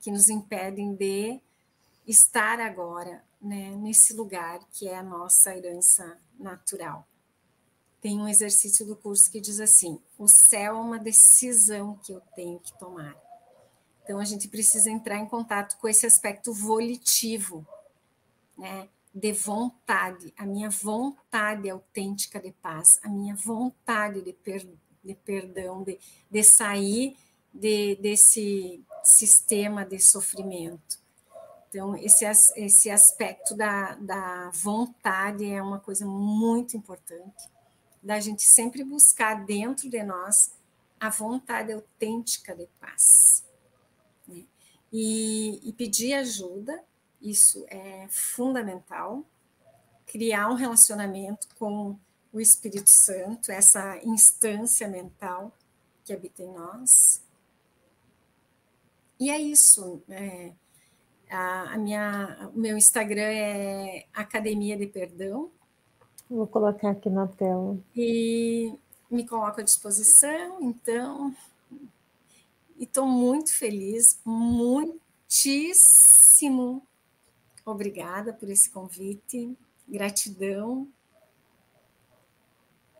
[0.01, 1.39] que nos impedem de
[2.07, 7.07] estar agora né, nesse lugar que é a nossa herança natural
[8.01, 12.21] tem um exercício do curso que diz assim: o céu é uma decisão que eu
[12.35, 13.15] tenho que tomar.
[14.03, 17.67] Então a gente precisa entrar em contato com esse aspecto volitivo,
[18.57, 18.89] né?
[19.19, 24.65] De vontade, a minha vontade autêntica de paz, a minha vontade de, per,
[25.03, 25.99] de perdão, de,
[26.29, 27.17] de sair
[27.53, 30.99] de, desse sistema de sofrimento.
[31.67, 37.49] Então, esse, esse aspecto da, da vontade é uma coisa muito importante
[38.01, 40.51] da gente sempre buscar dentro de nós
[40.99, 43.45] a vontade autêntica de paz.
[44.27, 44.45] Né?
[44.91, 46.83] E, e pedir ajuda,
[47.21, 49.23] isso é fundamental.
[50.05, 51.97] Criar um relacionamento com
[52.31, 55.51] o Espírito Santo, essa instância mental
[56.03, 57.21] que habita em nós.
[59.19, 60.01] E é isso.
[60.09, 60.53] É,
[61.29, 65.51] a, a, minha, o meu Instagram é Academia de Perdão.
[66.29, 67.77] Vou colocar aqui na tela.
[67.95, 68.73] E
[69.09, 71.35] me coloco à disposição, então.
[72.77, 74.99] E estou muito feliz, muitíssimo
[77.69, 79.55] obrigada por esse convite,
[79.87, 80.87] gratidão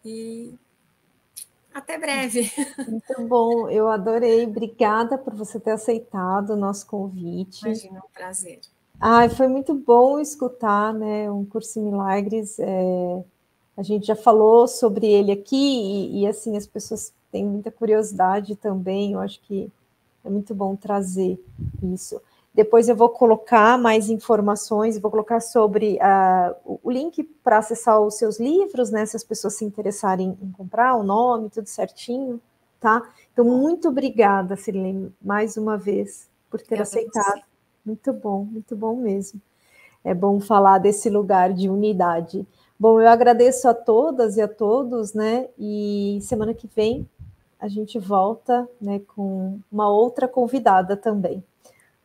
[0.04, 0.54] e
[1.74, 2.52] até breve.
[2.88, 4.46] Muito bom, eu adorei.
[4.46, 7.64] Obrigada por você ter aceitado o nosso convite.
[7.64, 8.60] Imagina, um prazer.
[9.00, 11.32] Ai, foi muito bom escutar, né?
[11.32, 12.60] Um curso em milagres.
[12.60, 13.24] É...
[13.78, 18.58] A gente já falou sobre ele aqui e, e, assim as pessoas têm muita curiosidade
[18.58, 19.14] também.
[19.14, 19.72] Eu acho que
[20.26, 21.40] é muito bom trazer
[21.82, 22.22] isso.
[22.60, 28.16] Depois eu vou colocar mais informações, vou colocar sobre uh, o link para acessar os
[28.16, 29.06] seus livros, né?
[29.06, 32.38] Se as pessoas se interessarem em comprar, o nome, tudo certinho,
[32.78, 33.02] tá?
[33.32, 37.44] Então, muito obrigada, Sirlene, mais uma vez, por ter aceitado.
[37.86, 39.42] Muito bom, muito bom mesmo.
[40.04, 42.46] É bom falar desse lugar de unidade.
[42.78, 45.48] Bom, eu agradeço a todas e a todos, né?
[45.58, 47.08] E semana que vem
[47.58, 51.42] a gente volta, né, com uma outra convidada também.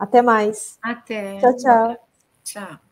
[0.05, 0.79] Até mais.
[0.83, 1.39] Até.
[1.41, 1.97] Tchau, tchau.
[2.45, 2.84] Tchau.